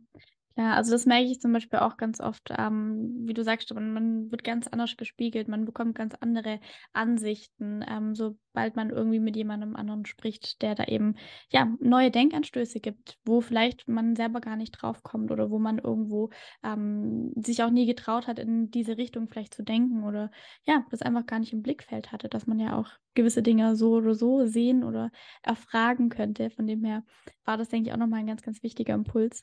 Ja, 0.59 0.73
also 0.73 0.91
das 0.91 1.05
merke 1.05 1.27
ich 1.31 1.39
zum 1.39 1.53
Beispiel 1.53 1.81
auch 1.81 1.99
ganz 1.99 2.19
oft, 2.19 2.49
ähm, 2.57 3.27
wie 3.27 3.35
du 3.35 3.45
sagst, 3.45 3.75
man, 3.75 3.93
man, 3.93 4.31
wird 4.31 4.43
ganz 4.43 4.67
anders 4.67 4.97
gespiegelt, 4.97 5.49
man 5.49 5.67
bekommt 5.67 5.95
ganz 5.95 6.15
andere 6.15 6.61
Ansichten, 6.95 7.85
ähm, 7.87 8.15
sobald 8.15 8.75
man 8.75 8.89
irgendwie 8.89 9.21
mit 9.21 9.37
jemandem 9.37 9.77
anderen 9.77 10.07
spricht, 10.07 10.63
der 10.63 10.75
da 10.75 10.85
eben 10.85 11.17
ja 11.51 11.69
neue 11.79 12.11
Denkanstöße 12.11 12.81
gibt, 12.81 13.19
wo 13.27 13.43
vielleicht 13.43 13.87
man 13.87 14.17
selber 14.17 14.41
gar 14.41 14.57
nicht 14.57 14.71
drauf 14.73 15.03
kommt 15.03 15.31
oder 15.31 15.51
wo 15.51 15.59
man 15.59 15.79
irgendwo 15.79 16.31
ähm, 16.65 17.33
sich 17.37 17.63
auch 17.63 17.71
nie 17.71 17.85
getraut 17.85 18.27
hat, 18.27 18.39
in 18.39 18.71
diese 18.71 18.97
Richtung 18.97 19.29
vielleicht 19.29 19.53
zu 19.53 19.63
denken 19.63 20.05
oder 20.05 20.31
ja, 20.65 20.87
das 20.91 21.03
einfach 21.03 21.27
gar 21.27 21.39
nicht 21.39 21.53
im 21.53 21.63
Blickfeld 21.63 22.13
hatte, 22.13 22.31
dass 22.31 22.47
man 22.47 22.59
ja 22.59 22.79
auch 22.79 22.89
gewisse 23.17 23.43
Dinge 23.43 23.75
so 23.75 23.95
oder 23.95 24.15
so 24.15 24.47
sehen 24.47 24.85
oder 24.85 25.11
erfragen 25.43 26.09
könnte. 26.09 26.51
Von 26.51 26.69
dem 26.69 26.85
her 26.85 27.03
war 27.45 27.57
das, 27.57 27.69
denke 27.69 27.89
ich, 27.89 27.95
auch 27.95 27.99
nochmal 27.99 28.21
ein 28.21 28.27
ganz, 28.27 28.43
ganz 28.43 28.63
wichtiger 28.63 28.95
Impuls. 28.95 29.43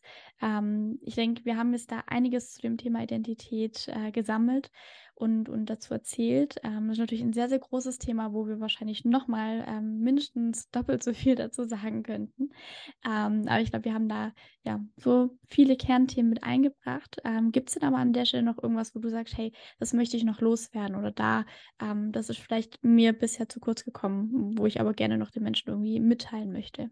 Ich 1.05 1.15
denke, 1.15 1.43
wir 1.43 1.57
haben 1.57 1.73
jetzt 1.73 1.91
da 1.91 2.03
einiges 2.07 2.53
zu 2.53 2.61
dem 2.61 2.77
Thema 2.77 3.03
Identität 3.03 3.89
äh, 3.89 4.11
gesammelt 4.11 4.71
und, 5.15 5.49
und 5.49 5.69
dazu 5.69 5.93
erzählt. 5.93 6.55
Ähm, 6.63 6.87
das 6.87 6.93
ist 6.93 6.99
natürlich 6.99 7.23
ein 7.23 7.33
sehr, 7.33 7.49
sehr 7.49 7.59
großes 7.59 7.97
Thema, 7.99 8.33
wo 8.33 8.47
wir 8.47 8.59
wahrscheinlich 8.59 9.03
nochmal 9.03 9.65
ähm, 9.67 9.99
mindestens 9.99 10.69
doppelt 10.71 11.03
so 11.03 11.13
viel 11.13 11.35
dazu 11.35 11.65
sagen 11.65 12.03
könnten. 12.03 12.51
Ähm, 13.05 13.43
aber 13.47 13.61
ich 13.61 13.69
glaube, 13.71 13.85
wir 13.85 13.93
haben 13.93 14.07
da 14.07 14.33
ja 14.63 14.79
so 14.95 15.37
viele 15.47 15.75
Kernthemen 15.75 16.29
mit 16.29 16.43
eingebracht. 16.43 17.17
Ähm, 17.25 17.51
Gibt 17.51 17.69
es 17.69 17.75
denn 17.75 17.83
aber 17.83 17.97
an 17.97 18.13
der 18.13 18.25
Stelle 18.25 18.43
noch 18.43 18.61
irgendwas, 18.61 18.95
wo 18.95 18.99
du 18.99 19.09
sagst, 19.09 19.37
hey, 19.37 19.51
das 19.79 19.93
möchte 19.93 20.15
ich 20.17 20.23
noch 20.23 20.39
loswerden 20.41 20.95
oder 20.95 21.11
da, 21.11 21.45
ähm, 21.81 22.11
das 22.11 22.29
ist 22.29 22.39
vielleicht 22.39 22.83
mir 22.83 23.13
bisher 23.13 23.49
zu 23.49 23.59
kurz 23.59 23.83
gekommen, 23.83 24.57
wo 24.57 24.65
ich 24.65 24.79
aber 24.79 24.93
gerne 24.93 25.17
noch 25.17 25.31
den 25.31 25.43
Menschen 25.43 25.69
irgendwie 25.69 25.99
mitteilen 25.99 26.51
möchte? 26.53 26.91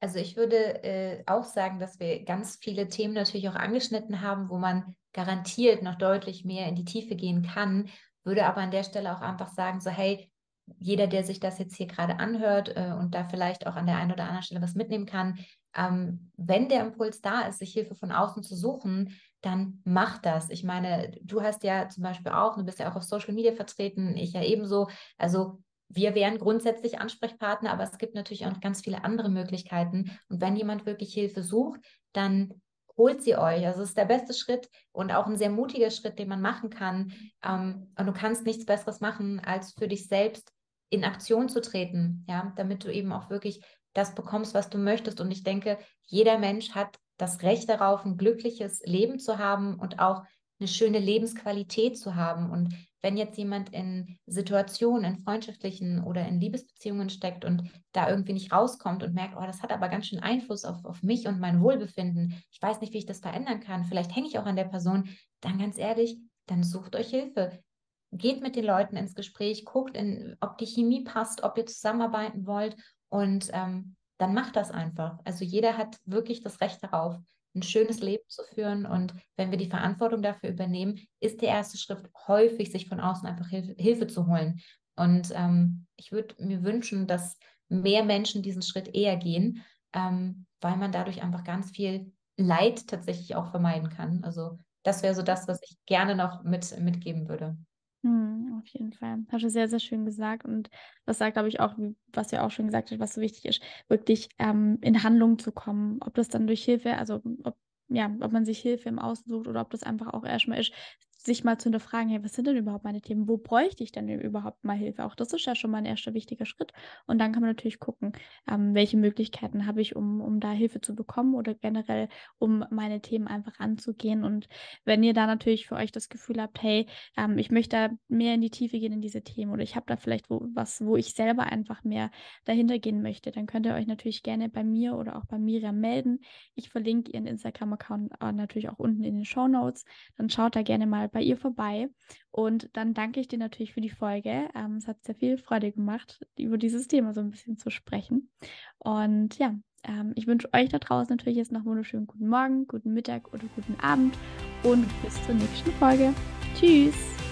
Also 0.00 0.18
ich 0.18 0.36
würde 0.36 0.84
äh, 0.84 1.24
auch 1.26 1.44
sagen, 1.44 1.80
dass 1.80 1.98
wir 1.98 2.24
ganz 2.24 2.56
viele 2.60 2.88
Themen 2.88 3.14
natürlich 3.14 3.48
auch 3.48 3.56
angeschnitten 3.56 4.20
haben, 4.20 4.48
wo 4.48 4.58
man 4.58 4.94
garantiert 5.12 5.82
noch 5.82 5.96
deutlich 5.96 6.44
mehr 6.44 6.68
in 6.68 6.76
die 6.76 6.84
Tiefe 6.84 7.16
gehen 7.16 7.42
kann, 7.42 7.88
würde 8.22 8.46
aber 8.46 8.60
an 8.60 8.70
der 8.70 8.84
Stelle 8.84 9.16
auch 9.16 9.20
einfach 9.22 9.48
sagen, 9.48 9.80
so 9.80 9.90
hey, 9.90 10.30
jeder, 10.78 11.06
der 11.06 11.24
sich 11.24 11.40
das 11.40 11.58
jetzt 11.58 11.76
hier 11.76 11.86
gerade 11.86 12.18
anhört 12.18 12.76
äh, 12.76 12.92
und 12.92 13.14
da 13.14 13.24
vielleicht 13.24 13.66
auch 13.66 13.74
an 13.74 13.86
der 13.86 13.96
einen 13.96 14.12
oder 14.12 14.24
anderen 14.24 14.42
Stelle 14.42 14.62
was 14.62 14.74
mitnehmen 14.74 15.06
kann, 15.06 15.38
ähm, 15.74 16.30
wenn 16.36 16.68
der 16.68 16.82
Impuls 16.82 17.20
da 17.20 17.42
ist, 17.42 17.58
sich 17.58 17.72
Hilfe 17.72 17.94
von 17.94 18.12
außen 18.12 18.42
zu 18.42 18.54
suchen, 18.54 19.18
dann 19.40 19.80
mach 19.84 20.18
das. 20.18 20.50
Ich 20.50 20.64
meine, 20.64 21.16
du 21.22 21.42
hast 21.42 21.62
ja 21.62 21.88
zum 21.88 22.02
Beispiel 22.02 22.32
auch, 22.32 22.56
du 22.56 22.64
bist 22.64 22.78
ja 22.78 22.90
auch 22.90 22.96
auf 22.96 23.04
Social 23.04 23.34
Media 23.34 23.52
vertreten, 23.52 24.16
ich 24.16 24.32
ja 24.32 24.42
ebenso. 24.42 24.88
Also 25.16 25.62
wir 25.88 26.14
wären 26.14 26.38
grundsätzlich 26.38 27.00
Ansprechpartner, 27.00 27.72
aber 27.72 27.82
es 27.82 27.98
gibt 27.98 28.14
natürlich 28.14 28.46
auch 28.46 28.52
noch 28.52 28.60
ganz 28.60 28.82
viele 28.82 29.04
andere 29.04 29.30
Möglichkeiten. 29.30 30.18
Und 30.28 30.40
wenn 30.40 30.56
jemand 30.56 30.86
wirklich 30.86 31.14
Hilfe 31.14 31.42
sucht, 31.42 31.80
dann 32.12 32.60
holt 32.96 33.22
sie 33.22 33.36
euch. 33.36 33.64
Also 33.64 33.82
es 33.82 33.90
ist 33.90 33.96
der 33.96 34.04
beste 34.04 34.34
Schritt 34.34 34.68
und 34.92 35.12
auch 35.12 35.26
ein 35.26 35.38
sehr 35.38 35.50
mutiger 35.50 35.90
Schritt, 35.90 36.18
den 36.18 36.28
man 36.28 36.42
machen 36.42 36.68
kann. 36.68 37.12
Ähm, 37.42 37.92
und 37.98 38.06
du 38.06 38.12
kannst 38.12 38.44
nichts 38.44 38.66
Besseres 38.66 39.00
machen, 39.00 39.40
als 39.40 39.72
für 39.72 39.88
dich 39.88 40.08
selbst 40.08 40.52
in 40.90 41.04
Aktion 41.04 41.48
zu 41.48 41.60
treten, 41.60 42.24
ja, 42.28 42.52
damit 42.56 42.84
du 42.84 42.92
eben 42.92 43.12
auch 43.12 43.30
wirklich 43.30 43.62
das 43.94 44.14
bekommst, 44.14 44.54
was 44.54 44.68
du 44.68 44.78
möchtest. 44.78 45.20
Und 45.20 45.30
ich 45.30 45.42
denke, 45.42 45.78
jeder 46.06 46.38
Mensch 46.38 46.74
hat 46.74 46.98
das 47.16 47.42
Recht 47.42 47.68
darauf, 47.68 48.04
ein 48.04 48.16
glückliches 48.16 48.82
Leben 48.84 49.18
zu 49.18 49.38
haben 49.38 49.78
und 49.78 49.98
auch 50.00 50.24
eine 50.60 50.68
schöne 50.68 50.98
Lebensqualität 50.98 51.98
zu 51.98 52.14
haben. 52.14 52.50
Und 52.50 52.74
wenn 53.02 53.16
jetzt 53.16 53.38
jemand 53.38 53.72
in 53.72 54.18
Situationen, 54.26 55.14
in 55.14 55.22
freundschaftlichen 55.22 56.02
oder 56.02 56.26
in 56.26 56.40
Liebesbeziehungen 56.40 57.10
steckt 57.10 57.44
und 57.44 57.70
da 57.92 58.08
irgendwie 58.08 58.32
nicht 58.32 58.52
rauskommt 58.52 59.02
und 59.02 59.14
merkt, 59.14 59.36
oh, 59.36 59.46
das 59.46 59.62
hat 59.62 59.72
aber 59.72 59.88
ganz 59.88 60.06
schön 60.06 60.20
Einfluss 60.20 60.64
auf, 60.64 60.84
auf 60.84 61.02
mich 61.02 61.26
und 61.28 61.38
mein 61.38 61.60
Wohlbefinden, 61.62 62.42
ich 62.50 62.60
weiß 62.60 62.80
nicht, 62.80 62.92
wie 62.92 62.98
ich 62.98 63.06
das 63.06 63.20
verändern 63.20 63.60
kann, 63.60 63.84
vielleicht 63.84 64.14
hänge 64.14 64.26
ich 64.26 64.38
auch 64.38 64.46
an 64.46 64.56
der 64.56 64.64
Person, 64.64 65.08
dann 65.40 65.58
ganz 65.58 65.78
ehrlich, 65.78 66.18
dann 66.46 66.64
sucht 66.64 66.96
euch 66.96 67.10
Hilfe. 67.10 67.62
Geht 68.10 68.42
mit 68.42 68.56
den 68.56 68.64
Leuten 68.64 68.96
ins 68.96 69.14
Gespräch, 69.14 69.64
guckt, 69.64 69.96
in, 69.96 70.36
ob 70.40 70.56
die 70.58 70.66
Chemie 70.66 71.04
passt, 71.04 71.42
ob 71.42 71.58
ihr 71.58 71.66
zusammenarbeiten 71.66 72.46
wollt 72.46 72.76
und 73.10 73.50
ähm, 73.52 73.96
dann 74.18 74.34
macht 74.34 74.56
das 74.56 74.70
einfach. 74.70 75.18
Also 75.24 75.44
jeder 75.44 75.76
hat 75.76 75.98
wirklich 76.04 76.40
das 76.40 76.60
Recht 76.60 76.82
darauf, 76.82 77.16
ein 77.54 77.62
schönes 77.62 78.00
Leben 78.00 78.24
zu 78.28 78.42
führen. 78.54 78.86
Und 78.86 79.14
wenn 79.36 79.50
wir 79.50 79.58
die 79.58 79.70
Verantwortung 79.70 80.22
dafür 80.22 80.50
übernehmen, 80.50 81.00
ist 81.20 81.42
der 81.42 81.48
erste 81.48 81.78
Schritt 81.78 82.02
häufig, 82.26 82.70
sich 82.70 82.88
von 82.88 83.00
außen 83.00 83.26
einfach 83.28 83.48
Hilfe, 83.48 83.74
Hilfe 83.78 84.06
zu 84.06 84.26
holen. 84.26 84.60
Und 84.96 85.32
ähm, 85.34 85.86
ich 85.96 86.12
würde 86.12 86.34
mir 86.38 86.62
wünschen, 86.62 87.06
dass 87.06 87.38
mehr 87.68 88.04
Menschen 88.04 88.42
diesen 88.42 88.62
Schritt 88.62 88.94
eher 88.94 89.16
gehen, 89.16 89.64
ähm, 89.92 90.46
weil 90.60 90.76
man 90.76 90.92
dadurch 90.92 91.22
einfach 91.22 91.44
ganz 91.44 91.70
viel 91.70 92.12
Leid 92.36 92.86
tatsächlich 92.86 93.34
auch 93.34 93.50
vermeiden 93.50 93.90
kann. 93.90 94.24
Also 94.24 94.58
das 94.82 95.02
wäre 95.02 95.14
so 95.14 95.22
das, 95.22 95.48
was 95.48 95.60
ich 95.62 95.76
gerne 95.86 96.14
noch 96.14 96.44
mit, 96.44 96.78
mitgeben 96.80 97.28
würde. 97.28 97.56
Hm, 98.04 98.60
auf 98.60 98.66
jeden 98.68 98.92
Fall. 98.92 99.24
Hast 99.30 99.42
du 99.42 99.50
sehr, 99.50 99.68
sehr 99.68 99.80
schön 99.80 100.04
gesagt. 100.04 100.44
Und 100.44 100.70
das 101.04 101.18
sagt, 101.18 101.34
glaube 101.34 101.48
ich, 101.48 101.58
auch, 101.60 101.74
was 102.12 102.28
du 102.28 102.40
auch 102.42 102.50
schon 102.50 102.66
gesagt 102.66 102.90
hast, 102.90 103.00
was 103.00 103.14
so 103.14 103.20
wichtig 103.20 103.44
ist, 103.46 103.60
wirklich 103.88 104.28
ähm, 104.38 104.78
in 104.82 105.02
Handlung 105.02 105.38
zu 105.38 105.50
kommen. 105.52 105.98
Ob 106.02 106.14
das 106.14 106.28
dann 106.28 106.46
durch 106.46 106.62
Hilfe, 106.64 106.96
also 106.96 107.20
ob, 107.44 107.56
ja, 107.88 108.14
ob 108.20 108.30
man 108.32 108.44
sich 108.44 108.60
Hilfe 108.60 108.88
im 108.88 108.98
Außen 109.00 109.26
sucht 109.28 109.48
oder 109.48 109.62
ob 109.62 109.70
das 109.70 109.82
einfach 109.82 110.12
auch 110.14 110.24
erstmal 110.24 110.60
ist, 110.60 110.72
sich 111.18 111.42
mal 111.42 111.58
zu 111.58 111.64
hinterfragen, 111.64 112.08
hey, 112.08 112.22
was 112.22 112.32
sind 112.32 112.46
denn 112.46 112.56
überhaupt 112.56 112.84
meine 112.84 113.00
Themen? 113.00 113.28
Wo 113.28 113.36
bräuchte 113.36 113.82
ich 113.82 113.90
denn 113.90 114.08
überhaupt 114.08 114.64
mal 114.64 114.76
Hilfe? 114.76 115.04
Auch 115.04 115.16
das 115.16 115.32
ist 115.32 115.44
ja 115.44 115.54
schon 115.54 115.70
mal 115.70 115.78
ein 115.78 115.84
erster 115.84 116.14
wichtiger 116.14 116.46
Schritt. 116.46 116.72
Und 117.06 117.18
dann 117.18 117.32
kann 117.32 117.42
man 117.42 117.50
natürlich 117.50 117.80
gucken, 117.80 118.12
ähm, 118.48 118.74
welche 118.74 118.96
Möglichkeiten 118.96 119.66
habe 119.66 119.80
ich, 119.80 119.96
um, 119.96 120.20
um 120.20 120.38
da 120.38 120.52
Hilfe 120.52 120.80
zu 120.80 120.94
bekommen 120.94 121.34
oder 121.34 121.54
generell, 121.54 122.08
um 122.38 122.64
meine 122.70 123.00
Themen 123.00 123.26
einfach 123.26 123.58
anzugehen. 123.58 124.22
Und 124.22 124.48
wenn 124.84 125.02
ihr 125.02 125.12
da 125.12 125.26
natürlich 125.26 125.66
für 125.66 125.74
euch 125.74 125.90
das 125.90 126.08
Gefühl 126.08 126.40
habt, 126.40 126.62
hey, 126.62 126.86
ähm, 127.16 127.36
ich 127.36 127.50
möchte 127.50 127.76
da 127.76 127.90
mehr 128.06 128.34
in 128.34 128.40
die 128.40 128.50
Tiefe 128.50 128.78
gehen 128.78 128.92
in 128.92 129.00
diese 129.00 129.22
Themen 129.22 129.50
oder 129.52 129.62
ich 129.62 129.74
habe 129.74 129.86
da 129.86 129.96
vielleicht 129.96 130.30
wo, 130.30 130.46
was, 130.54 130.84
wo 130.84 130.96
ich 130.96 131.14
selber 131.14 131.44
einfach 131.44 131.82
mehr 131.82 132.10
dahinter 132.44 132.78
gehen 132.78 133.02
möchte, 133.02 133.32
dann 133.32 133.46
könnt 133.46 133.66
ihr 133.66 133.74
euch 133.74 133.86
natürlich 133.86 134.22
gerne 134.22 134.48
bei 134.48 134.62
mir 134.62 134.96
oder 134.96 135.16
auch 135.16 135.24
bei 135.24 135.38
Miriam 135.38 135.80
melden. 135.80 136.20
Ich 136.54 136.70
verlinke 136.70 137.10
ihren 137.10 137.26
Instagram-Account 137.26 138.12
äh, 138.20 138.32
natürlich 138.32 138.68
auch 138.68 138.78
unten 138.78 139.02
in 139.02 139.16
den 139.16 139.24
Show 139.24 139.48
Notes. 139.48 139.84
Dann 140.16 140.30
schaut 140.30 140.54
da 140.54 140.62
gerne 140.62 140.86
mal 140.86 141.07
bei 141.08 141.20
ihr 141.20 141.36
vorbei. 141.36 141.88
Und 142.30 142.70
dann 142.74 142.94
danke 142.94 143.20
ich 143.20 143.28
dir 143.28 143.38
natürlich 143.38 143.72
für 143.72 143.80
die 143.80 143.90
Folge. 143.90 144.48
Ähm, 144.54 144.76
es 144.76 144.86
hat 144.86 145.04
sehr 145.04 145.14
viel 145.14 145.38
Freude 145.38 145.72
gemacht, 145.72 146.24
über 146.38 146.58
dieses 146.58 146.88
Thema 146.88 147.12
so 147.12 147.20
ein 147.20 147.30
bisschen 147.30 147.58
zu 147.58 147.70
sprechen. 147.70 148.30
Und 148.78 149.38
ja, 149.38 149.54
ähm, 149.84 150.12
ich 150.16 150.26
wünsche 150.26 150.48
euch 150.52 150.68
da 150.68 150.78
draußen 150.78 151.14
natürlich 151.14 151.38
jetzt 151.38 151.52
noch 151.52 151.64
wunderschönen 151.64 152.06
guten 152.06 152.28
Morgen, 152.28 152.66
guten 152.66 152.92
Mittag 152.92 153.32
oder 153.32 153.44
guten 153.54 153.78
Abend 153.80 154.16
und 154.62 154.86
bis 155.02 155.22
zur 155.24 155.34
nächsten 155.34 155.70
Folge. 155.72 156.12
Tschüss! 156.58 157.27